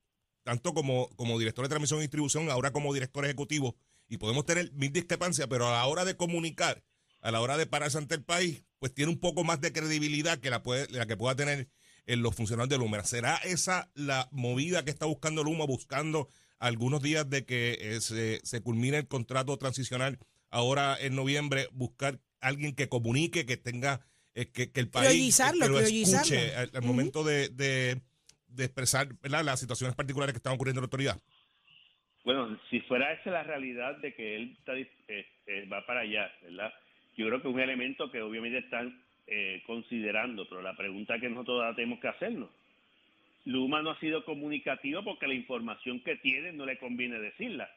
tanto 0.44 0.74
como, 0.74 1.10
como 1.18 1.38
director 1.38 1.66
de 1.66 1.70
transmisión 1.70 2.00
y 2.00 2.04
distribución, 2.04 2.50
ahora 2.50 2.72
como 2.72 2.94
director 2.94 3.26
ejecutivo, 3.26 3.76
y 4.08 4.18
podemos 4.18 4.46
tener 4.46 4.72
mil 4.72 4.94
discrepancias, 4.94 5.48
pero 5.50 5.68
a 5.68 5.74
la 5.74 5.86
hora 5.86 6.06
de 6.06 6.16
comunicar, 6.16 6.82
a 7.24 7.32
la 7.32 7.42
hora 7.42 7.58
de 7.58 7.66
pararse 7.66 7.98
ante 7.98 8.14
el 8.16 8.24
país, 8.24 8.64
pues 8.80 8.94
tiene 8.94 9.12
un 9.12 9.20
poco 9.20 9.44
más 9.44 9.60
de 9.62 9.72
credibilidad 9.74 10.38
que 10.40 10.52
la, 10.52 10.62
puede, 10.62 10.88
la 10.92 11.08
que 11.08 11.18
pueda 11.18 11.36
tener 11.36 11.68
en 12.06 12.22
los 12.22 12.36
funcionarios 12.36 12.70
de 12.70 12.78
Luma. 12.78 13.04
¿Será 13.04 13.38
esa 13.38 13.90
la 13.96 14.28
movida 14.32 14.84
que 14.86 14.92
está 14.92 15.06
buscando 15.08 15.44
Luma, 15.44 15.66
buscando 15.66 16.28
algunos 16.60 17.02
días 17.02 17.30
de 17.30 17.46
que 17.46 17.78
eh, 17.80 18.02
se, 18.02 18.40
se 18.44 18.62
culmine 18.62 18.98
el 18.98 19.08
contrato 19.08 19.58
transicional 19.58 20.20
ahora 20.50 20.96
en 21.00 21.16
noviembre, 21.16 21.68
buscar 21.72 22.20
alguien 22.42 22.76
que 22.76 22.90
comunique, 22.90 23.46
que 23.46 23.58
tenga, 23.58 24.02
eh, 24.36 24.52
que, 24.52 24.72
que 24.72 24.80
el 24.82 24.90
país 24.90 25.08
Priorizarlo, 25.10 25.62
que 25.66 25.72
lo 25.72 25.78
priorizarlo. 25.78 26.36
escuche 26.36 26.56
al, 26.78 26.84
momento 26.84 27.24
de, 27.24 27.50
de- 27.50 28.02
de 28.48 28.66
expresar 28.66 29.08
¿verdad? 29.22 29.44
las 29.44 29.60
situaciones 29.60 29.96
particulares 29.96 30.32
que 30.34 30.38
están 30.38 30.54
ocurriendo 30.54 30.80
en 30.80 30.84
la 30.84 30.86
autoridad. 30.86 31.20
Bueno, 32.24 32.58
si 32.70 32.80
fuera 32.82 33.12
esa 33.14 33.32
la 33.32 33.44
realidad 33.44 33.98
de 33.98 34.14
que 34.14 34.36
él 34.36 34.56
está, 34.60 34.76
eh, 34.76 34.88
eh, 35.48 35.68
va 35.72 35.86
para 35.86 36.02
allá, 36.02 36.32
¿verdad? 36.44 36.72
Yo 37.16 37.28
creo 37.28 37.42
que 37.42 37.48
es 37.48 37.54
un 37.54 37.60
elemento 37.60 38.10
que 38.12 38.22
obviamente 38.22 38.60
están 38.60 39.02
eh, 39.28 39.62
considerando, 39.66 40.48
pero 40.50 40.62
la 40.62 40.76
pregunta 40.76 41.20
que 41.20 41.30
nosotros 41.30 41.62
ahora 41.62 41.76
tenemos 41.76 42.00
que 42.00 42.08
hacernos. 42.08 42.50
Luma 43.46 43.82
no 43.82 43.92
ha 43.92 44.00
sido 44.00 44.24
comunicativo 44.26 45.04
porque 45.04 45.28
la 45.28 45.34
información 45.34 46.00
que 46.02 46.16
tiene 46.18 46.54
no 46.54 46.66
le 46.66 46.78
conviene 46.78 47.20
decirla. 47.20 47.70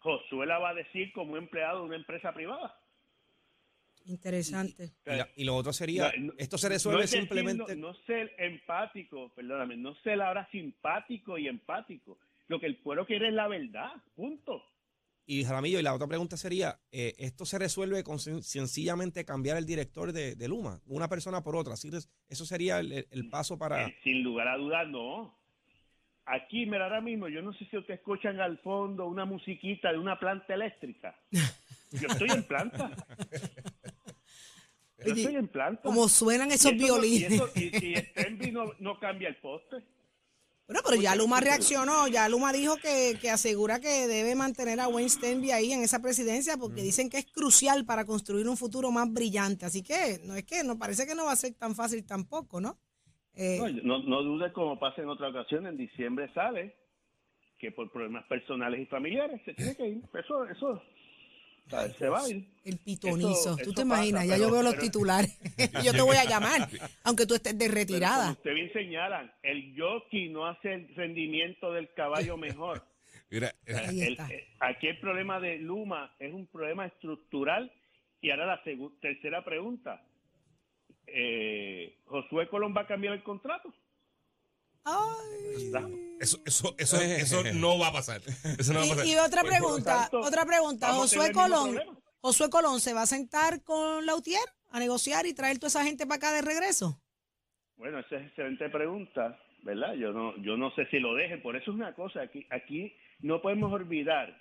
Josué 0.00 0.46
la 0.46 0.58
va 0.58 0.70
a 0.70 0.74
decir 0.74 1.12
como 1.12 1.36
empleado 1.36 1.80
de 1.80 1.86
una 1.86 1.96
empresa 1.96 2.32
privada. 2.32 2.74
Interesante. 4.06 4.90
Y, 5.06 5.10
la- 5.10 5.28
y 5.36 5.44
lo 5.44 5.54
otro 5.56 5.72
sería, 5.72 6.12
No, 6.18 6.32
esto 6.38 6.56
se 6.56 6.68
resuelve 6.68 6.98
no 7.00 7.04
es 7.04 7.10
decir, 7.10 7.26
simplemente... 7.26 7.76
no, 7.76 7.88
no 7.88 7.94
ser 8.06 8.34
empático, 8.38 9.30
perdóname, 9.34 9.76
no 9.76 9.94
ser 9.96 10.20
ahora 10.22 10.48
simpático 10.50 11.36
y 11.36 11.48
empático. 11.48 12.18
Lo 12.48 12.58
que 12.58 12.66
el 12.66 12.76
pueblo 12.76 13.04
quiere 13.04 13.28
es 13.28 13.34
la 13.34 13.48
verdad, 13.48 13.90
punto. 14.16 14.64
Y 15.30 15.44
Jaramillo, 15.44 15.78
y 15.78 15.82
la 15.82 15.92
otra 15.92 16.06
pregunta 16.06 16.38
sería, 16.38 16.80
eh, 16.90 17.14
¿esto 17.18 17.44
se 17.44 17.58
resuelve 17.58 18.02
con 18.02 18.16
sen- 18.16 18.40
sencillamente 18.40 19.26
cambiar 19.26 19.58
el 19.58 19.66
director 19.66 20.10
de, 20.10 20.34
de 20.36 20.48
Luma? 20.48 20.80
Una 20.86 21.06
persona 21.06 21.42
por 21.42 21.54
otra. 21.54 21.74
Así 21.74 21.90
es- 21.92 22.08
eso 22.30 22.46
sería 22.46 22.78
el, 22.78 23.06
el 23.10 23.28
paso 23.28 23.58
para... 23.58 23.88
Eh, 23.88 23.96
sin 24.02 24.22
lugar 24.22 24.48
a 24.48 24.56
dudas, 24.56 24.88
no. 24.88 25.36
Aquí, 26.24 26.64
mira, 26.64 26.84
ahora 26.84 27.02
mismo, 27.02 27.28
yo 27.28 27.42
no 27.42 27.52
sé 27.52 27.66
si 27.70 27.76
ustedes 27.76 28.00
escuchan 28.00 28.40
al 28.40 28.56
fondo 28.60 29.06
una 29.06 29.26
musiquita 29.26 29.92
de 29.92 29.98
una 29.98 30.18
planta 30.18 30.54
eléctrica. 30.54 31.14
Yo 31.30 32.08
estoy 32.08 32.30
en 32.30 32.44
planta. 32.44 32.90
Yo 35.04 35.12
estoy 35.14 35.36
en 35.36 35.48
planta. 35.48 35.82
Como 35.82 36.08
suenan 36.08 36.50
esos 36.52 36.72
Y 36.72 36.76
eso 36.76 36.96
no- 36.96 37.00
violines. 37.02 37.30
Y, 37.30 37.34
eso- 37.34 37.50
y- 37.54 37.86
y 37.92 37.96
Stenby 37.96 38.50
no, 38.50 38.72
no 38.78 38.98
cambia 38.98 39.28
el 39.28 39.36
poste. 39.36 39.76
Bueno, 40.68 40.82
pero 40.86 41.00
ya 41.00 41.16
Luma 41.16 41.40
reaccionó, 41.40 42.08
ya 42.08 42.28
Luma 42.28 42.52
dijo 42.52 42.76
que, 42.76 43.16
que 43.18 43.30
asegura 43.30 43.80
que 43.80 44.06
debe 44.06 44.34
mantener 44.34 44.80
a 44.80 44.88
Wayne 44.88 45.08
Stenby 45.08 45.50
ahí 45.50 45.72
en 45.72 45.82
esa 45.82 46.02
presidencia 46.02 46.58
porque 46.58 46.82
dicen 46.82 47.08
que 47.08 47.16
es 47.16 47.24
crucial 47.24 47.86
para 47.86 48.04
construir 48.04 48.46
un 48.46 48.56
futuro 48.58 48.90
más 48.90 49.10
brillante. 49.10 49.64
Así 49.64 49.82
que 49.82 50.20
no 50.24 50.34
es 50.34 50.44
que 50.44 50.62
no 50.64 50.78
parece 50.78 51.06
que 51.06 51.14
no 51.14 51.24
va 51.24 51.32
a 51.32 51.36
ser 51.36 51.54
tan 51.54 51.74
fácil 51.74 52.04
tampoco, 52.04 52.60
¿no? 52.60 52.78
Eh, 53.34 53.58
No, 53.82 53.98
no, 53.98 54.02
no 54.02 54.22
dudes 54.22 54.52
como 54.52 54.78
pasa 54.78 55.00
en 55.00 55.08
otra 55.08 55.30
ocasión, 55.30 55.66
en 55.66 55.78
diciembre 55.78 56.30
sale 56.34 56.76
que 57.58 57.72
por 57.72 57.90
problemas 57.90 58.26
personales 58.26 58.80
y 58.80 58.86
familiares 58.86 59.40
se 59.46 59.54
tiene 59.54 59.74
que 59.74 59.88
ir. 59.88 60.02
Eso, 60.22 60.44
eso, 60.44 60.82
¿sabes? 61.70 61.96
se 61.96 62.08
va 62.08 62.20
a 62.22 62.28
ir. 62.28 62.46
el 62.64 62.78
pitonizo, 62.78 63.30
Eso- 63.30 63.56
tú 63.56 63.62
eso 63.62 63.72
te 63.72 63.82
imaginas, 63.82 64.24
pasa, 64.24 64.36
ya 64.36 64.42
yo 64.44 64.50
veo 64.52 64.62
los 64.62 64.74
pero- 64.74 64.82
titulares. 64.84 65.38
yo 65.84 65.92
te 65.92 66.02
voy 66.02 66.16
a 66.16 66.24
llamar, 66.24 66.68
aunque 67.04 67.26
tú 67.26 67.34
estés 67.34 67.52
de 67.58 67.58
Pero 67.66 67.70
como 67.70 67.78
retirada. 67.80 68.30
usted 68.32 68.54
bien 68.54 68.72
señalan, 68.72 69.32
el 69.42 69.74
jockey 69.78 70.28
no 70.28 70.46
hace 70.46 70.74
el 70.74 70.94
rendimiento 70.94 71.72
del 71.72 71.92
caballo 71.94 72.36
mejor. 72.36 72.82
Mira, 73.30 73.54
eh, 73.66 73.74
Ahí 73.74 74.00
El- 74.02 74.12
está. 74.12 74.28
eh, 74.30 74.48
aquí 74.60 74.86
el 74.86 74.98
problema 75.00 75.38
de 75.40 75.58
Luma 75.58 76.14
es 76.18 76.32
un 76.32 76.46
problema 76.46 76.86
estructural. 76.86 77.70
Y 78.20 78.30
ahora 78.30 78.46
la 78.46 78.62
tercera 79.00 79.44
pregunta. 79.44 80.02
Eh, 81.06 81.98
¿Josué 82.06 82.48
Colón 82.48 82.74
va 82.76 82.80
a 82.82 82.86
cambiar 82.86 83.14
el 83.14 83.22
contrato? 83.22 83.72
Ay. 84.84 85.70
Eso, 86.20 86.38
eso, 86.44 86.74
eso, 86.78 87.00
eso 87.00 87.42
no 87.54 87.78
va 87.78 87.88
a 87.88 87.92
pasar. 87.92 88.20
Eso 88.58 88.72
no 88.72 88.80
va 88.80 88.86
a 88.86 88.88
pasar. 88.90 89.06
Y, 89.06 89.12
y 89.12 89.16
otra 89.16 89.42
Pues, 89.42 89.56
pregunta, 89.56 89.98
tanto, 90.02 90.20
otra 90.20 90.44
pregunta. 90.46 90.92
Josué 90.92 91.32
Colón. 91.32 91.78
Josué 92.20 92.50
Colón, 92.50 92.80
¿se 92.80 92.92
va 92.94 93.02
a 93.02 93.06
sentar 93.06 93.62
con 93.62 94.04
Lautier 94.06 94.40
a 94.70 94.78
negociar 94.80 95.26
y 95.26 95.34
traer 95.34 95.58
toda 95.58 95.68
esa 95.68 95.84
gente 95.84 96.06
para 96.06 96.16
acá 96.16 96.32
de 96.32 96.42
regreso? 96.42 97.00
Bueno, 97.76 98.00
esa 98.00 98.16
es 98.16 98.26
excelente 98.26 98.68
pregunta, 98.70 99.38
¿verdad? 99.62 99.94
Yo 99.94 100.12
no, 100.12 100.36
yo 100.42 100.56
no 100.56 100.74
sé 100.74 100.86
si 100.90 100.98
lo 100.98 101.14
dejen. 101.14 101.40
Por 101.42 101.54
eso 101.56 101.70
es 101.70 101.76
una 101.76 101.94
cosa, 101.94 102.22
aquí, 102.22 102.44
aquí 102.50 102.92
no 103.20 103.40
podemos 103.40 103.72
olvidar 103.72 104.36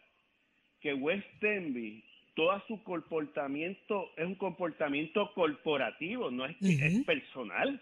que 0.82 0.94
West 0.96 1.28
Denby, 1.40 2.04
todo 2.36 2.62
su 2.68 2.84
comportamiento 2.84 4.10
es 4.18 4.26
un 4.26 4.36
comportamiento 4.36 5.32
corporativo, 5.36 6.30
no 6.32 6.46
es, 6.46 6.56
Ujú. 6.62 6.68
es 6.72 7.06
personal. 7.06 7.82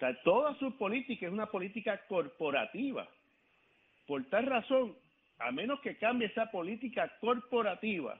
O 0.00 0.02
sea, 0.02 0.16
toda 0.22 0.58
su 0.58 0.74
política 0.78 1.26
es 1.26 1.32
una 1.32 1.50
política 1.50 2.00
corporativa. 2.08 3.06
Por 4.06 4.24
tal 4.30 4.46
razón, 4.46 4.96
a 5.38 5.52
menos 5.52 5.78
que 5.82 5.98
cambie 5.98 6.28
esa 6.28 6.50
política 6.50 7.12
corporativa, 7.20 8.18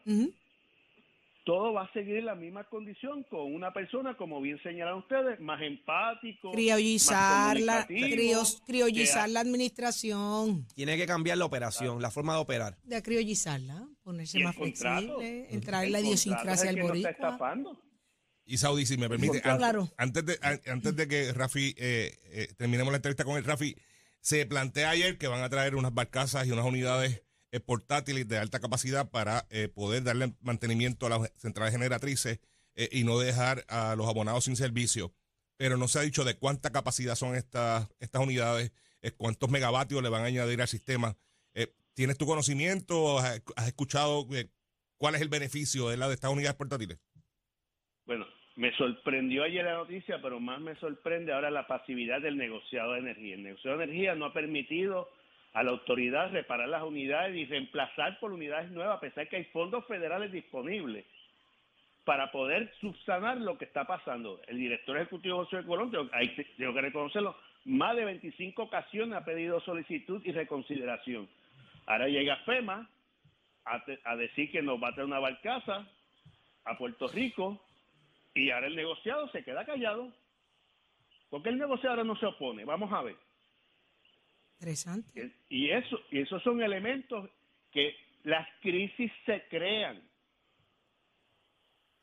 todo 1.45 1.73
va 1.73 1.85
a 1.85 1.93
seguir 1.95 2.19
en 2.19 2.27
la 2.27 2.35
misma 2.35 2.65
condición 2.65 3.23
con 3.25 3.55
una 3.55 3.73
persona, 3.73 4.15
como 4.15 4.43
bien 4.43 4.63
señalan 4.63 4.99
ustedes, 4.99 5.41
más 5.41 5.61
empático, 5.63 6.53
Criollizar 6.53 7.55
más 7.57 7.61
la, 7.63 7.87
crios- 7.87 8.63
criollizar 8.67 9.31
la 9.31 9.41
administración, 9.41 10.67
Tiene 10.75 10.99
que 10.99 11.07
cambiar 11.07 11.39
la 11.39 11.47
operación, 11.47 12.03
la 12.03 12.11
forma 12.11 12.35
de 12.35 12.41
operar. 12.41 12.77
de 12.85 13.03
criollizarla, 13.03 13.89
ponerse 14.03 14.39
más 14.41 14.55
contrato, 14.55 15.17
flexible, 15.17 15.47
entrar 15.55 15.85
en 15.87 15.93
la 15.93 16.01
idiosincrasia 16.01 16.69
el 16.71 16.77
del 16.77 16.85
que 16.85 16.89
nos 16.89 16.97
está 16.99 17.09
boricua. 17.11 17.27
estafando. 17.37 17.83
Y 18.53 18.59
Saudi, 18.59 18.85
si 18.85 18.97
me 18.97 19.09
permite, 19.09 19.41
Claro. 19.41 19.53
an- 19.55 19.59
Claro. 19.59 19.93
antes, 19.97 20.27
de, 20.27 20.39
an- 20.43 20.61
antes 20.67 20.97
de 20.97 21.07
que 21.09 21.33
Rafi 21.33 21.75
eh, 21.79 22.19
eh, 22.25 22.49
terminemos 22.57 22.93
la 22.93 22.97
entrevista 22.97 23.25
con 23.25 23.37
el 23.37 23.45
Rafi, 23.45 23.77
se 24.21 24.45
plantea 24.47 24.91
ayer 24.91 25.19
que 25.19 25.29
van 25.29 25.43
a 25.43 25.49
traer 25.49 25.77
unas 25.77 25.95
barcazas 25.95 26.47
y 26.47 26.51
unas 26.53 26.65
unidades 26.67 27.23
eh, 27.53 27.61
portátiles 27.61 28.27
de 28.29 28.39
alta 28.39 28.59
capacidad 28.61 29.09
para 29.11 29.47
eh, 29.51 29.69
poder 29.69 30.03
darle 30.03 30.35
mantenimiento 30.41 31.07
a 31.07 31.11
las 31.11 31.33
centrales 31.37 31.73
generatrices 31.73 32.41
eh, 32.75 32.89
y 32.93 33.05
no 33.05 33.19
dejar 33.19 33.65
a 33.69 33.95
los 33.97 34.09
abonados 34.09 34.45
sin 34.45 34.57
servicio. 34.57 35.15
Pero 35.57 35.77
no 35.77 35.87
se 35.89 35.99
ha 35.99 36.03
dicho 36.03 36.25
de 36.25 36.35
cuánta 36.37 36.71
capacidad 36.71 37.15
son 37.15 37.35
estas, 37.37 37.87
estas 38.01 38.21
unidades, 38.23 38.73
eh, 39.03 39.13
cuántos 39.13 39.49
megavatios 39.51 40.03
le 40.03 40.09
van 40.09 40.23
a 40.23 40.27
añadir 40.27 40.61
al 40.61 40.69
sistema. 40.69 41.17
Eh, 41.55 41.73
¿Tienes 41.95 42.19
tu 42.19 42.27
conocimiento? 42.27 43.19
¿Has, 43.19 43.43
has 43.57 43.67
escuchado 43.69 44.27
eh, 44.33 44.49
cuál 44.97 45.15
es 45.15 45.21
el 45.21 45.29
beneficio 45.29 45.89
de 45.89 45.97
la 45.97 46.09
de 46.09 46.15
estas 46.15 46.31
unidades 46.33 46.57
portátiles? 46.57 46.99
Bueno, 48.07 48.27
me 48.57 48.73
sorprendió 48.73 49.45
ayer 49.45 49.65
la 49.65 49.75
noticia, 49.75 50.21
pero 50.21 50.41
más 50.41 50.61
me 50.61 50.75
sorprende 50.77 51.33
ahora 51.33 51.51
la 51.51 51.67
pasividad 51.67 52.21
del 52.21 52.37
negociado 52.37 52.93
de 52.93 53.01
energía. 53.01 53.35
El 53.37 53.43
negociado 53.45 53.79
de 53.79 53.85
energía 53.85 54.15
no 54.15 54.27
ha 54.27 54.33
permitido 54.33 55.09
a 55.53 55.63
la 55.63 55.71
autoridad 55.71 56.31
reparar 56.33 56.69
las 56.69 56.83
unidades 56.83 57.35
y 57.37 57.45
reemplazar 57.47 58.19
por 58.21 58.33
unidades 58.33 58.71
nuevas, 58.71 58.99
a 58.99 59.01
pesar 59.01 59.29
que 59.29 59.37
hay 59.37 59.45
fondos 59.47 59.85
federales 59.87 60.31
disponibles 60.31 61.05
para 62.05 62.31
poder 62.33 62.73
subsanar 62.81 63.39
lo 63.39 63.57
que 63.59 63.65
está 63.65 63.85
pasando. 63.85 64.41
El 64.47 64.59
director 64.59 64.97
ejecutivo 64.97 65.45
José 65.45 65.65
Colón, 65.65 65.91
tengo, 65.91 66.09
te- 66.09 66.45
tengo 66.57 66.75
que 66.75 66.81
reconocerlo, 66.81 67.37
más 67.65 67.95
de 67.97 68.05
25 68.05 68.63
ocasiones 68.63 69.17
ha 69.17 69.25
pedido 69.25 69.61
solicitud 69.61 70.21
y 70.25 70.33
reconsideración. 70.33 71.29
Ahora 71.87 72.09
llega 72.09 72.37
FEMA 72.45 72.89
a, 73.65 73.83
a 74.05 74.17
decir 74.17 74.51
que 74.51 74.63
nos 74.63 74.83
va 74.83 74.89
a 74.89 74.93
traer 74.93 75.07
una 75.07 75.19
barcaza 75.19 75.87
a 76.65 76.79
Puerto 76.79 77.09
Rico 77.09 77.61
y 78.35 78.51
ahora 78.51 78.67
el 78.67 78.77
negociado 78.77 79.29
se 79.31 79.43
queda 79.43 79.65
callado. 79.65 80.13
Porque 81.29 81.49
el 81.49 81.59
negociado 81.59 81.91
ahora 81.91 82.05
no 82.05 82.17
se 82.17 82.27
opone. 82.27 82.65
Vamos 82.65 82.93
a 82.93 83.03
ver. 83.03 83.17
Interesante. 84.59 85.33
Y 85.49 85.71
eso, 85.71 86.01
y 86.11 86.21
esos 86.21 86.43
son 86.43 86.61
elementos 86.63 87.31
que 87.73 87.95
las 88.25 88.47
crisis 88.61 89.11
se 89.25 89.45
crean. 89.49 90.03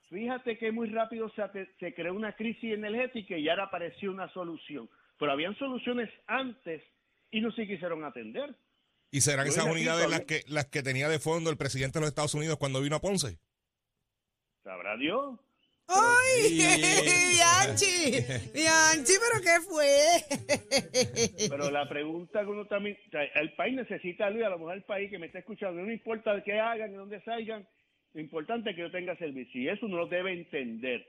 Fíjate 0.10 0.58
que 0.58 0.72
muy 0.72 0.90
rápido 0.90 1.30
se, 1.32 1.68
se 1.80 1.94
creó 1.94 2.14
una 2.14 2.34
crisis 2.34 2.74
energética 2.74 3.38
y 3.38 3.50
ahora 3.50 3.66
apareció 3.66 4.12
una 4.12 4.32
solución. 4.34 4.90
Pero 5.20 5.32
habían 5.32 5.58
soluciones 5.58 6.10
antes 6.28 6.82
y 7.32 7.42
no 7.42 7.52
se 7.52 7.68
quisieron 7.68 8.06
atender. 8.06 8.56
¿Y 9.12 9.22
serán 9.22 9.46
Yo 9.46 9.52
esas 9.52 9.66
unidades 9.66 10.10
las 10.10 10.22
que, 10.22 10.44
las 10.48 10.66
que 10.66 10.84
tenía 10.84 11.10
de 11.10 11.20
fondo 11.20 11.50
el 11.50 11.58
presidente 11.58 12.00
de 12.00 12.02
los 12.02 12.10
Estados 12.10 12.34
Unidos 12.34 12.58
cuando 12.58 12.82
vino 12.82 12.96
a 12.96 13.02
Ponce? 13.02 13.40
Sabrá 14.64 14.98
Dios. 14.98 15.40
¡Ay! 15.88 16.58
Bianchi, 17.38 18.12
Bianchi, 18.54 19.14
pero 19.20 19.42
¿qué 19.42 19.62
fue? 19.68 21.50
Pero 21.50 21.72
la 21.72 21.88
pregunta 21.88 22.42
que 22.42 22.48
uno 22.48 22.66
también, 22.66 22.98
o 23.08 23.10
sea, 23.10 23.24
el 23.24 23.54
país 23.54 23.76
necesita 23.76 24.30
luz, 24.30 24.44
a 24.44 24.50
lo 24.50 24.60
mejor 24.60 24.76
el 24.76 24.84
país 24.84 25.10
que 25.10 25.20
me 25.20 25.28
está 25.28 25.40
escuchando, 25.40 25.82
no 25.82 25.92
importa 25.92 26.44
qué 26.44 26.60
hagan, 26.60 26.92
de 26.92 26.98
dónde 26.98 27.22
salgan, 27.22 27.68
lo 28.14 28.22
importante 28.22 28.70
es 28.70 28.76
que 28.76 28.82
yo 28.82 28.92
tenga 28.92 29.16
servicio 29.18 29.62
y 29.62 29.70
eso 29.70 29.86
uno 29.86 29.98
lo 29.98 30.08
debe 30.08 30.34
entender. 30.34 31.08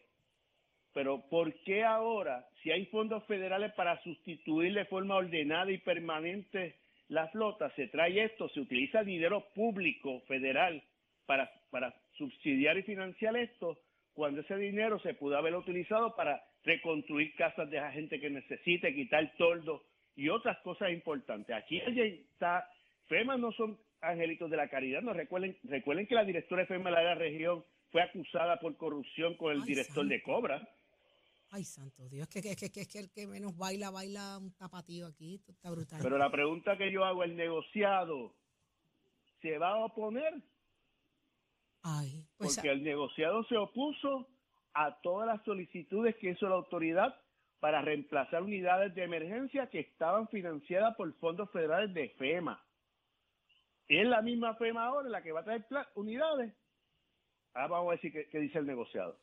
Pero 0.93 1.29
¿por 1.29 1.55
qué 1.65 1.85
ahora, 1.85 2.47
si 2.63 2.71
hay 2.71 2.87
fondos 2.87 3.25
federales 3.27 3.73
para 3.75 4.03
sustituir 4.03 4.75
de 4.75 4.85
forma 4.87 5.17
ordenada 5.17 5.71
y 5.71 5.79
permanente 5.79 6.77
la 7.09 7.29
flota, 7.29 7.71
se 7.77 7.89
trae 7.89 8.25
esto, 8.25 8.49
se 8.51 8.61
utiliza 8.61 9.03
dinero 9.03 9.47
público 9.55 10.21
federal 10.27 10.83
para, 11.27 11.51
para 11.71 11.95
subsidiar 12.17 12.79
y 12.79 12.83
financiar 12.83 13.37
esto, 13.37 13.79
cuando 14.19 14.41
ese 14.41 14.57
dinero 14.57 14.99
se 14.99 15.15
pudo 15.15 15.37
haber 15.39 15.55
utilizado 15.55 16.17
para 16.17 16.43
reconstruir 16.65 17.37
casas 17.37 17.71
de 17.71 17.77
la 17.77 17.93
gente 17.93 18.19
que 18.19 18.29
necesite, 18.29 18.93
quitar 18.93 19.33
toldo 19.39 19.85
y 20.17 20.29
otras 20.29 20.59
cosas 20.65 20.91
importantes. 20.91 21.55
Aquí 21.55 21.81
alguien 21.81 22.27
está, 22.33 22.69
FEMA 23.07 23.37
no 23.37 23.53
son 23.53 23.79
angelitos 24.01 24.51
de 24.51 24.57
la 24.57 24.69
caridad, 24.69 25.03
no 25.03 25.13
recuerden, 25.13 25.57
recuerden 25.63 26.09
que 26.09 26.17
la 26.17 26.25
directora 26.25 26.63
de 26.63 26.67
FEMA 26.67 26.91
de 26.91 27.05
la 27.05 27.15
región 27.15 27.65
fue 27.93 28.03
acusada 28.03 28.59
por 28.59 28.77
corrupción 28.77 29.37
con 29.37 29.53
el 29.53 29.61
Ay, 29.61 29.69
director 29.69 30.05
de. 30.05 30.21
Cobra. 30.21 30.69
Ay, 31.53 31.63
santo 31.63 32.09
Dios, 32.09 32.27
que, 32.27 32.43
que, 32.43 32.57
que, 32.57 32.73
que, 32.73 32.87
que 32.89 32.99
el 32.99 33.11
que 33.13 33.29
menos 33.29 33.57
baila, 33.57 33.91
baila 33.91 34.39
un 34.39 34.53
tapatío 34.57 35.07
aquí. 35.07 35.37
Esto 35.37 35.53
está 35.53 35.71
brutal. 35.71 36.01
Pero 36.03 36.19
la 36.19 36.29
pregunta 36.29 36.77
que 36.77 36.91
yo 36.91 37.05
hago, 37.05 37.23
el 37.23 37.37
negociado, 37.37 38.35
¿se 39.41 39.59
va 39.59 39.69
a 39.71 39.85
oponer? 39.85 40.43
Ay, 41.91 42.27
pues 42.37 42.57
Porque 42.57 42.71
el 42.71 42.85
negociado 42.85 43.45
se 43.45 43.57
opuso 43.57 44.29
a 44.75 45.01
todas 45.01 45.27
las 45.27 45.43
solicitudes 45.45 46.17
que 46.17 46.31
hizo 46.31 46.49
la 46.49 46.57
autoridad 46.57 47.19
para 47.61 47.81
reemplazar 47.81 48.43
unidades 48.43 48.95
de 48.95 49.05
emergencia 49.05 49.69
que 49.71 49.81
estaban 49.81 50.29
financiadas 50.29 50.95
por 50.97 51.13
fondos 51.15 51.51
federales 51.51 51.95
de 51.95 52.11
FEMA. 52.11 52.63
Es 53.89 54.07
la 54.07 54.21
misma 54.21 54.55
FEMA 54.57 54.85
ahora 54.85 55.09
la 55.09 55.23
que 55.23 55.33
va 55.33 55.41
a 55.41 55.45
traer 55.45 55.65
unidades. 55.95 56.53
Ahora 57.55 57.69
vamos 57.69 57.89
a 57.89 57.97
decir 57.97 58.13
qué, 58.13 58.29
qué 58.29 58.39
dice 58.39 58.59
el 58.59 58.67
negociado. 58.67 59.19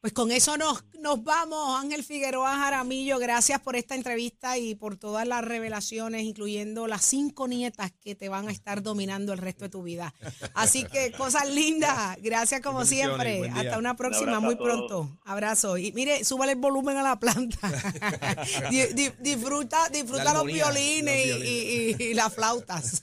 Pues 0.00 0.14
con 0.14 0.32
eso 0.32 0.56
nos, 0.56 0.82
nos 1.00 1.22
vamos, 1.24 1.78
Ángel 1.78 2.02
Figueroa 2.02 2.56
Jaramillo. 2.56 3.18
Gracias 3.18 3.60
por 3.60 3.76
esta 3.76 3.94
entrevista 3.94 4.56
y 4.56 4.74
por 4.74 4.96
todas 4.96 5.28
las 5.28 5.44
revelaciones, 5.44 6.22
incluyendo 6.22 6.86
las 6.86 7.04
cinco 7.04 7.46
nietas 7.46 7.92
que 8.00 8.14
te 8.14 8.30
van 8.30 8.48
a 8.48 8.50
estar 8.50 8.82
dominando 8.82 9.34
el 9.34 9.38
resto 9.38 9.64
de 9.64 9.68
tu 9.68 9.82
vida. 9.82 10.14
Así 10.54 10.84
que 10.84 11.12
cosas 11.12 11.50
lindas. 11.50 12.16
Gracias 12.22 12.62
como 12.62 12.86
siempre. 12.86 13.50
Hasta 13.54 13.76
una 13.78 13.94
próxima, 13.94 14.40
muy 14.40 14.56
pronto. 14.56 15.18
Abrazo. 15.26 15.76
Y 15.76 15.92
mire, 15.92 16.24
súbale 16.24 16.52
el 16.52 16.58
volumen 16.58 16.96
a 16.96 17.02
la 17.02 17.20
planta. 17.20 17.70
Di- 18.70 18.94
di- 18.94 19.12
disfruta 19.18 19.86
disfruta 19.90 20.24
La 20.24 20.32
los 20.32 20.44
violines 20.46 21.26
los 21.26 21.38
y- 21.40 21.42
y, 21.42 21.96
y- 21.98 22.02
y 22.04 22.14
las 22.14 22.32
flautas. 22.32 23.02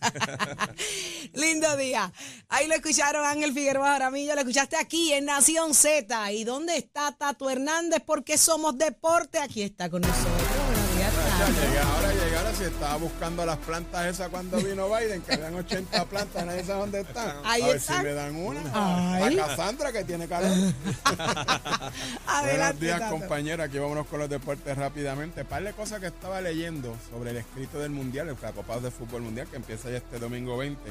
Lindo 1.34 1.78
día. 1.78 2.12
Ahí 2.50 2.68
lo 2.68 2.74
escucharon 2.74 3.24
Ángel 3.24 3.54
Figueroa 3.54 3.90
Jaramillo, 3.92 4.34
lo 4.34 4.42
escuchaste 4.42 4.78
aquí 4.78 5.14
en 5.14 5.26
Nación 5.26 5.76
Z. 5.76 6.32
¿Y 6.32 6.44
dónde 6.44 6.76
está 6.78 6.87
Tato 6.91 7.50
Hernández? 7.50 8.02
Porque 8.06 8.38
somos 8.38 8.78
deporte. 8.78 9.39
Aquí 9.39 9.62
está 9.63 9.89
con 9.89 10.02
nosotros. 10.02 10.26
Buenos 10.67 10.95
días, 10.95 11.13
Tato. 11.13 11.88
Ahora, 11.95 12.13
llegué 12.13 12.38
ahora, 12.38 12.54
si 12.56 12.63
estaba 12.63 12.95
buscando 12.97 13.45
las 13.45 13.58
plantas 13.58 14.06
esas 14.08 14.30
cuando 14.30 14.58
vino 14.58 14.88
Biden, 14.89 15.21
que 15.21 15.34
habían 15.34 15.56
80 15.56 16.06
plantas, 16.06 16.45
nadie 16.45 16.63
sabe 16.63 16.80
dónde 16.80 17.02
están. 17.02 17.38
Ahí 17.45 17.62
a 17.62 17.67
ver 17.67 17.76
están. 17.78 17.97
si 17.97 18.04
me 18.04 18.13
dan 18.13 18.36
una. 18.36 18.62
Ay. 18.73 19.36
La 19.36 19.47
Cassandra 19.47 19.91
que 19.91 20.04
tiene 20.04 20.28
calor. 20.28 20.50
Buenos 20.58 21.93
Adelante, 22.28 22.86
días, 22.86 23.00
Tato. 23.00 23.12
compañeros. 23.12 23.65
Aquí 23.67 23.78
vámonos 23.80 24.08
con 24.08 24.19
los 24.19 24.30
deportes 24.30 24.78
rápidamente. 24.78 25.45
Par 25.45 25.63
de 25.63 25.73
cosas 25.73 26.00
que 26.00 26.08
estaba 26.08 26.41
leyendo 26.41 26.95
sobre 27.12 27.32
el 27.32 27.38
escrito 27.38 27.80
del 27.80 27.91
Mundial, 27.91 28.30
el 28.30 28.36
Copa 28.36 28.80
de 28.80 28.91
Fútbol 28.91 29.21
Mundial, 29.21 29.47
que 29.47 29.58
empieza 29.58 29.89
ya 29.89 29.97
este 29.97 30.19
domingo 30.19 30.58
20. 30.58 30.82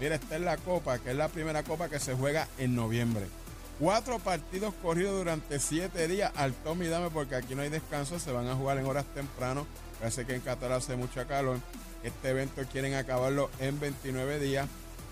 Mira, 0.00 0.14
esta 0.14 0.36
es 0.36 0.42
la 0.42 0.56
copa, 0.58 0.98
que 0.98 1.10
es 1.10 1.16
la 1.16 1.28
primera 1.28 1.62
copa 1.64 1.88
que 1.88 1.98
se 1.98 2.14
juega 2.14 2.46
en 2.58 2.76
noviembre. 2.76 3.26
Cuatro 3.78 4.18
partidos 4.18 4.74
corridos 4.82 5.16
durante 5.16 5.60
siete 5.60 6.08
días 6.08 6.32
al 6.34 6.52
tome 6.52 6.86
y 6.86 6.88
dame, 6.88 7.10
porque 7.10 7.36
aquí 7.36 7.54
no 7.54 7.62
hay 7.62 7.68
descanso, 7.68 8.18
se 8.18 8.32
van 8.32 8.48
a 8.48 8.56
jugar 8.56 8.76
en 8.78 8.86
horas 8.86 9.04
temprano. 9.14 9.68
Parece 10.00 10.26
que 10.26 10.34
en 10.34 10.40
Qatar 10.40 10.72
hace 10.72 10.96
mucha 10.96 11.26
calor. 11.26 11.58
Este 12.02 12.30
evento 12.30 12.60
quieren 12.72 12.94
acabarlo 12.94 13.50
en 13.60 13.78
29 13.78 14.40
días. 14.40 14.66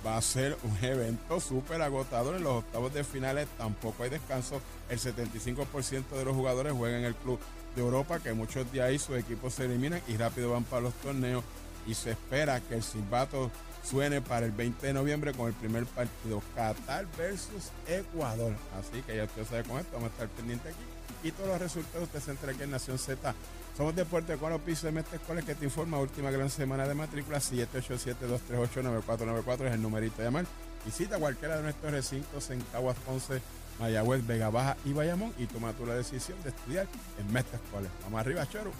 Va 0.04 0.16
a 0.16 0.22
ser 0.22 0.56
un 0.64 0.84
evento 0.84 1.38
súper 1.38 1.80
agotador. 1.80 2.36
En 2.36 2.42
los 2.42 2.54
octavos 2.54 2.92
de 2.92 3.04
finales 3.04 3.46
tampoco 3.56 4.02
hay 4.02 4.10
descanso. 4.10 4.60
El 4.88 4.98
75% 4.98 6.08
de 6.10 6.24
los 6.24 6.34
jugadores 6.34 6.72
juegan 6.72 7.00
en 7.00 7.06
el 7.06 7.14
club 7.14 7.38
de 7.76 7.82
Europa, 7.82 8.18
que 8.18 8.32
muchos 8.32 8.70
de 8.72 8.82
ahí 8.82 8.98
sus 8.98 9.16
equipos 9.16 9.54
se 9.54 9.66
eliminan 9.66 10.02
y 10.08 10.16
rápido 10.16 10.50
van 10.50 10.64
para 10.64 10.82
los 10.82 10.94
torneos. 10.94 11.44
Y 11.86 11.94
se 11.94 12.10
espera 12.10 12.60
que 12.60 12.74
el 12.74 12.82
silbato 12.82 13.52
suene 13.88 14.20
para 14.20 14.46
el 14.46 14.52
20 14.52 14.86
de 14.86 14.92
noviembre 14.92 15.32
con 15.32 15.48
el 15.48 15.54
primer 15.54 15.86
partido 15.86 16.42
Qatar 16.54 17.06
versus 17.16 17.70
Ecuador. 17.86 18.54
Así 18.78 19.00
que 19.02 19.16
ya 19.16 19.24
usted 19.24 19.46
sabe 19.46 19.64
con 19.64 19.78
esto, 19.78 19.92
vamos 19.94 20.10
a 20.10 20.12
estar 20.12 20.28
pendientes 20.28 20.74
aquí. 20.74 20.84
Y 21.22 21.32
todos 21.32 21.48
los 21.48 21.60
resultados 21.60 22.08
usted 22.14 22.20
se 22.20 22.32
aquí 22.50 22.62
en 22.62 22.70
Nación 22.70 22.98
Z. 22.98 23.34
Somos 23.76 23.94
Deporte 23.94 24.36
los 24.36 24.60
pisos 24.62 24.84
de 24.84 24.92
Mestre 24.92 25.16
Escuelas 25.16 25.44
que 25.44 25.54
te 25.54 25.64
informa 25.64 25.98
última 25.98 26.30
gran 26.30 26.48
semana 26.48 26.88
de 26.88 26.94
matrícula 26.94 27.38
787-238-9494 27.38 29.66
es 29.66 29.74
el 29.74 29.82
numerito 29.82 30.16
de 30.18 30.24
llamar. 30.24 30.46
Visita 30.84 31.18
cualquiera 31.18 31.56
de 31.56 31.64
nuestros 31.64 31.92
recintos 31.92 32.48
en 32.50 32.60
Caguas 32.72 32.96
Ponce, 33.04 33.42
Mayagüez, 33.78 34.26
Vega 34.26 34.50
Baja 34.50 34.76
y 34.84 34.92
Bayamón 34.92 35.32
y 35.36 35.46
toma 35.46 35.72
tú 35.72 35.84
la 35.84 35.94
decisión 35.94 36.40
de 36.42 36.50
estudiar 36.50 36.86
en 37.18 37.32
Mestre 37.32 37.58
Escuelas. 37.62 37.90
Vamos 38.04 38.20
arriba, 38.20 38.48
choro. 38.48 38.70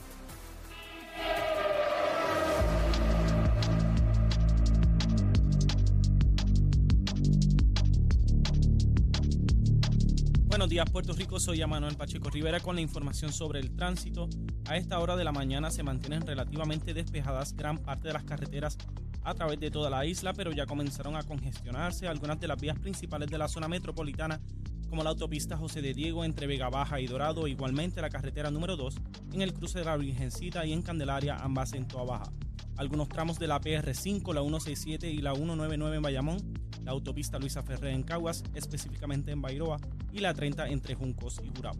Buenos 10.57 10.71
días, 10.71 10.91
Puerto 10.91 11.13
Rico. 11.13 11.39
Soy 11.39 11.63
Manuel 11.67 11.97
Pacheco 11.97 12.31
Rivera 12.31 12.61
con 12.61 12.77
la 12.77 12.81
información 12.81 13.31
sobre 13.31 13.61
el 13.61 13.77
tránsito. 13.77 14.27
A 14.65 14.79
esta 14.79 14.99
hora 15.01 15.15
de 15.15 15.23
la 15.23 15.31
mañana 15.31 15.71
se 15.71 15.83
mantienen 15.83 16.27
relativamente 16.27 16.95
despejadas 16.95 17.55
gran 17.55 17.77
parte 17.77 18.09
de 18.09 18.15
las 18.15 18.25
carreteras 18.25 18.79
a 19.23 19.35
través 19.35 19.61
de 19.61 19.71
toda 19.71 19.91
la 19.91 20.07
isla, 20.07 20.33
pero 20.33 20.53
ya 20.53 20.65
comenzaron 20.65 21.15
a 21.15 21.25
congestionarse 21.25 22.09
algunas 22.09 22.41
de 22.41 22.49
las 22.49 22.59
vías 22.59 22.79
principales 22.79 23.31
de 23.31 23.37
la 23.37 23.49
zona 23.49 23.69
metropolitana, 23.69 24.41
como 24.89 25.05
la 25.05 25.11
autopista 25.11 25.59
José 25.59 25.83
de 25.83 25.93
Diego 25.93 26.25
entre 26.25 26.47
Vega 26.47 26.71
Baja 26.71 27.01
y 27.01 27.07
Dorado, 27.07 27.47
igualmente 27.49 28.01
la 28.01 28.09
carretera 28.09 28.51
número 28.51 28.77
2 28.77 28.97
en 29.35 29.43
el 29.43 29.53
cruce 29.53 29.81
de 29.81 29.85
la 29.85 29.99
Virgencita 29.99 30.65
y 30.65 30.73
en 30.73 30.81
Candelaria, 30.81 31.37
ambas 31.37 31.75
en 31.75 31.87
Toa 31.87 32.05
Baja. 32.05 32.33
Algunos 32.77 33.09
tramos 33.09 33.39
de 33.39 33.47
la 33.47 33.61
PR5, 33.61 34.35
la 34.35 34.43
167 34.43 35.11
y 35.11 35.19
la 35.19 35.35
199 35.35 35.97
en 35.97 36.03
Bayamón, 36.03 36.39
la 36.85 36.91
autopista 36.91 37.39
Luisa 37.39 37.63
Ferré 37.63 37.93
en 37.93 38.03
Caguas, 38.03 38.45
específicamente 38.55 39.31
en 39.31 39.41
Bairoa, 39.41 39.79
y 40.13 40.19
la 40.19 40.35
30 40.35 40.69
entre 40.69 40.95
Juncos 40.95 41.41
y 41.43 41.49
Jurabo. 41.57 41.79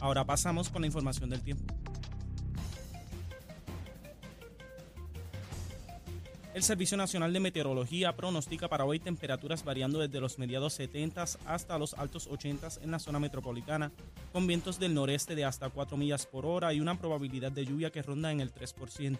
Ahora 0.00 0.24
pasamos 0.24 0.70
con 0.70 0.82
la 0.82 0.86
información 0.86 1.28
del 1.28 1.42
tiempo. 1.42 1.74
El 6.54 6.62
Servicio 6.62 6.96
Nacional 6.96 7.32
de 7.32 7.40
Meteorología 7.40 8.16
pronostica 8.16 8.68
para 8.68 8.84
hoy 8.84 8.98
temperaturas 8.98 9.62
variando 9.64 10.00
desde 10.00 10.18
los 10.18 10.38
mediados 10.38 10.72
70 10.72 11.24
hasta 11.44 11.78
los 11.78 11.94
altos 11.94 12.26
80 12.26 12.68
en 12.82 12.90
la 12.90 12.98
zona 12.98 13.20
metropolitana, 13.20 13.92
con 14.32 14.46
vientos 14.46 14.80
del 14.80 14.94
noreste 14.94 15.34
de 15.34 15.44
hasta 15.44 15.68
4 15.68 15.96
millas 15.96 16.26
por 16.26 16.46
hora 16.46 16.72
y 16.72 16.80
una 16.80 16.98
probabilidad 16.98 17.52
de 17.52 17.66
lluvia 17.66 17.92
que 17.92 18.02
ronda 18.02 18.32
en 18.32 18.40
el 18.40 18.52
3%. 18.52 19.18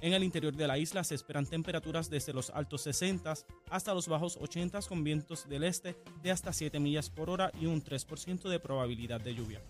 En 0.00 0.12
el 0.12 0.22
interior 0.22 0.54
de 0.54 0.68
la 0.68 0.78
isla 0.78 1.02
se 1.02 1.16
esperan 1.16 1.46
temperaturas 1.46 2.08
desde 2.08 2.32
los 2.32 2.50
altos 2.50 2.82
60 2.82 3.34
hasta 3.70 3.94
los 3.94 4.06
bajos 4.06 4.38
80 4.40 4.80
con 4.82 5.02
vientos 5.02 5.48
del 5.48 5.64
este 5.64 5.96
de 6.22 6.30
hasta 6.30 6.52
7 6.52 6.78
millas 6.78 7.10
por 7.10 7.30
hora 7.30 7.50
y 7.60 7.66
un 7.66 7.82
3% 7.82 8.48
de 8.48 8.60
probabilidad 8.60 9.20
de 9.20 9.34
lluvia. 9.34 9.60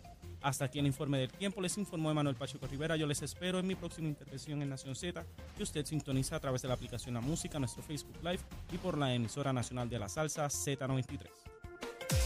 Hasta 0.40 0.66
aquí 0.66 0.78
el 0.78 0.86
informe 0.86 1.18
del 1.18 1.32
tiempo. 1.32 1.60
Les 1.60 1.76
informó 1.78 2.10
Emanuel 2.10 2.36
Pacheco 2.36 2.66
Rivera. 2.66 2.96
Yo 2.96 3.06
les 3.06 3.22
espero 3.22 3.58
en 3.58 3.66
mi 3.66 3.74
próxima 3.74 4.08
intervención 4.08 4.62
en 4.62 4.68
Nación 4.68 4.94
Z, 4.94 5.24
que 5.56 5.62
usted 5.62 5.84
sintoniza 5.84 6.36
a 6.36 6.40
través 6.40 6.62
de 6.62 6.68
la 6.68 6.74
aplicación 6.74 7.14
La 7.14 7.20
Música, 7.20 7.58
nuestro 7.58 7.82
Facebook 7.82 8.18
Live 8.22 8.40
y 8.72 8.78
por 8.78 8.96
la 8.96 9.12
emisora 9.14 9.52
nacional 9.52 9.88
de 9.88 9.98
la 9.98 10.08
salsa 10.08 10.46
Z93. 10.46 11.28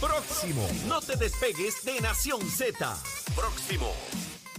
Próximo. 0.00 0.66
No 0.88 1.00
te 1.00 1.16
despegues 1.16 1.84
de 1.84 2.00
Nación 2.00 2.42
Z. 2.42 2.96
Próximo. 3.34 3.92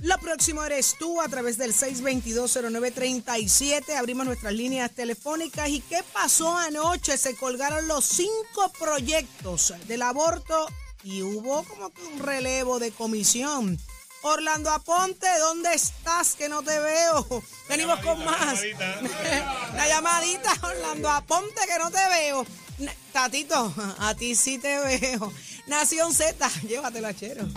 Lo 0.04 0.18
próximo 0.18 0.64
eres 0.66 0.98
tú 1.00 1.22
a 1.22 1.30
través 1.30 1.58
del 1.58 1.74
6220937. 1.74 3.96
Abrimos 3.96 4.26
nuestras 4.26 4.52
líneas 4.52 4.92
telefónicas. 4.92 5.70
¿Y 5.70 5.80
qué 5.80 6.04
pasó 6.12 6.58
anoche? 6.58 7.18
Se 7.18 7.38
colgaron 7.38 7.88
los 7.88 8.04
cinco 8.04 8.70
proyectos 8.78 9.74
del 9.88 10.02
aborto 10.02 10.68
y 11.04 11.22
hubo 11.22 11.64
como 11.64 11.94
que 11.94 12.04
un 12.04 12.20
relevo 12.20 12.80
de 12.80 12.92
comisión. 12.92 13.80
Orlando 14.24 14.72
Aponte, 14.72 15.28
¿dónde 15.40 15.74
estás? 15.74 16.36
Que 16.36 16.50
no 16.50 16.64
te 16.64 16.78
veo. 16.80 17.26
Venimos 17.70 18.02
con 18.02 18.26
más. 18.26 18.60
La 19.74 19.88
llamadita, 19.88 20.54
Orlando 20.64 21.10
Aponte, 21.10 21.62
que 21.66 21.80
no 21.80 21.90
te 21.90 22.10
veo. 22.10 22.46
Tatito, 23.14 23.74
a 24.00 24.14
ti 24.16 24.36
sí 24.36 24.58
te 24.58 24.80
veo. 24.80 25.32
Nación 25.68 26.14
Z, 26.14 26.50
llévatela, 26.68 27.14
chero. 27.14 27.48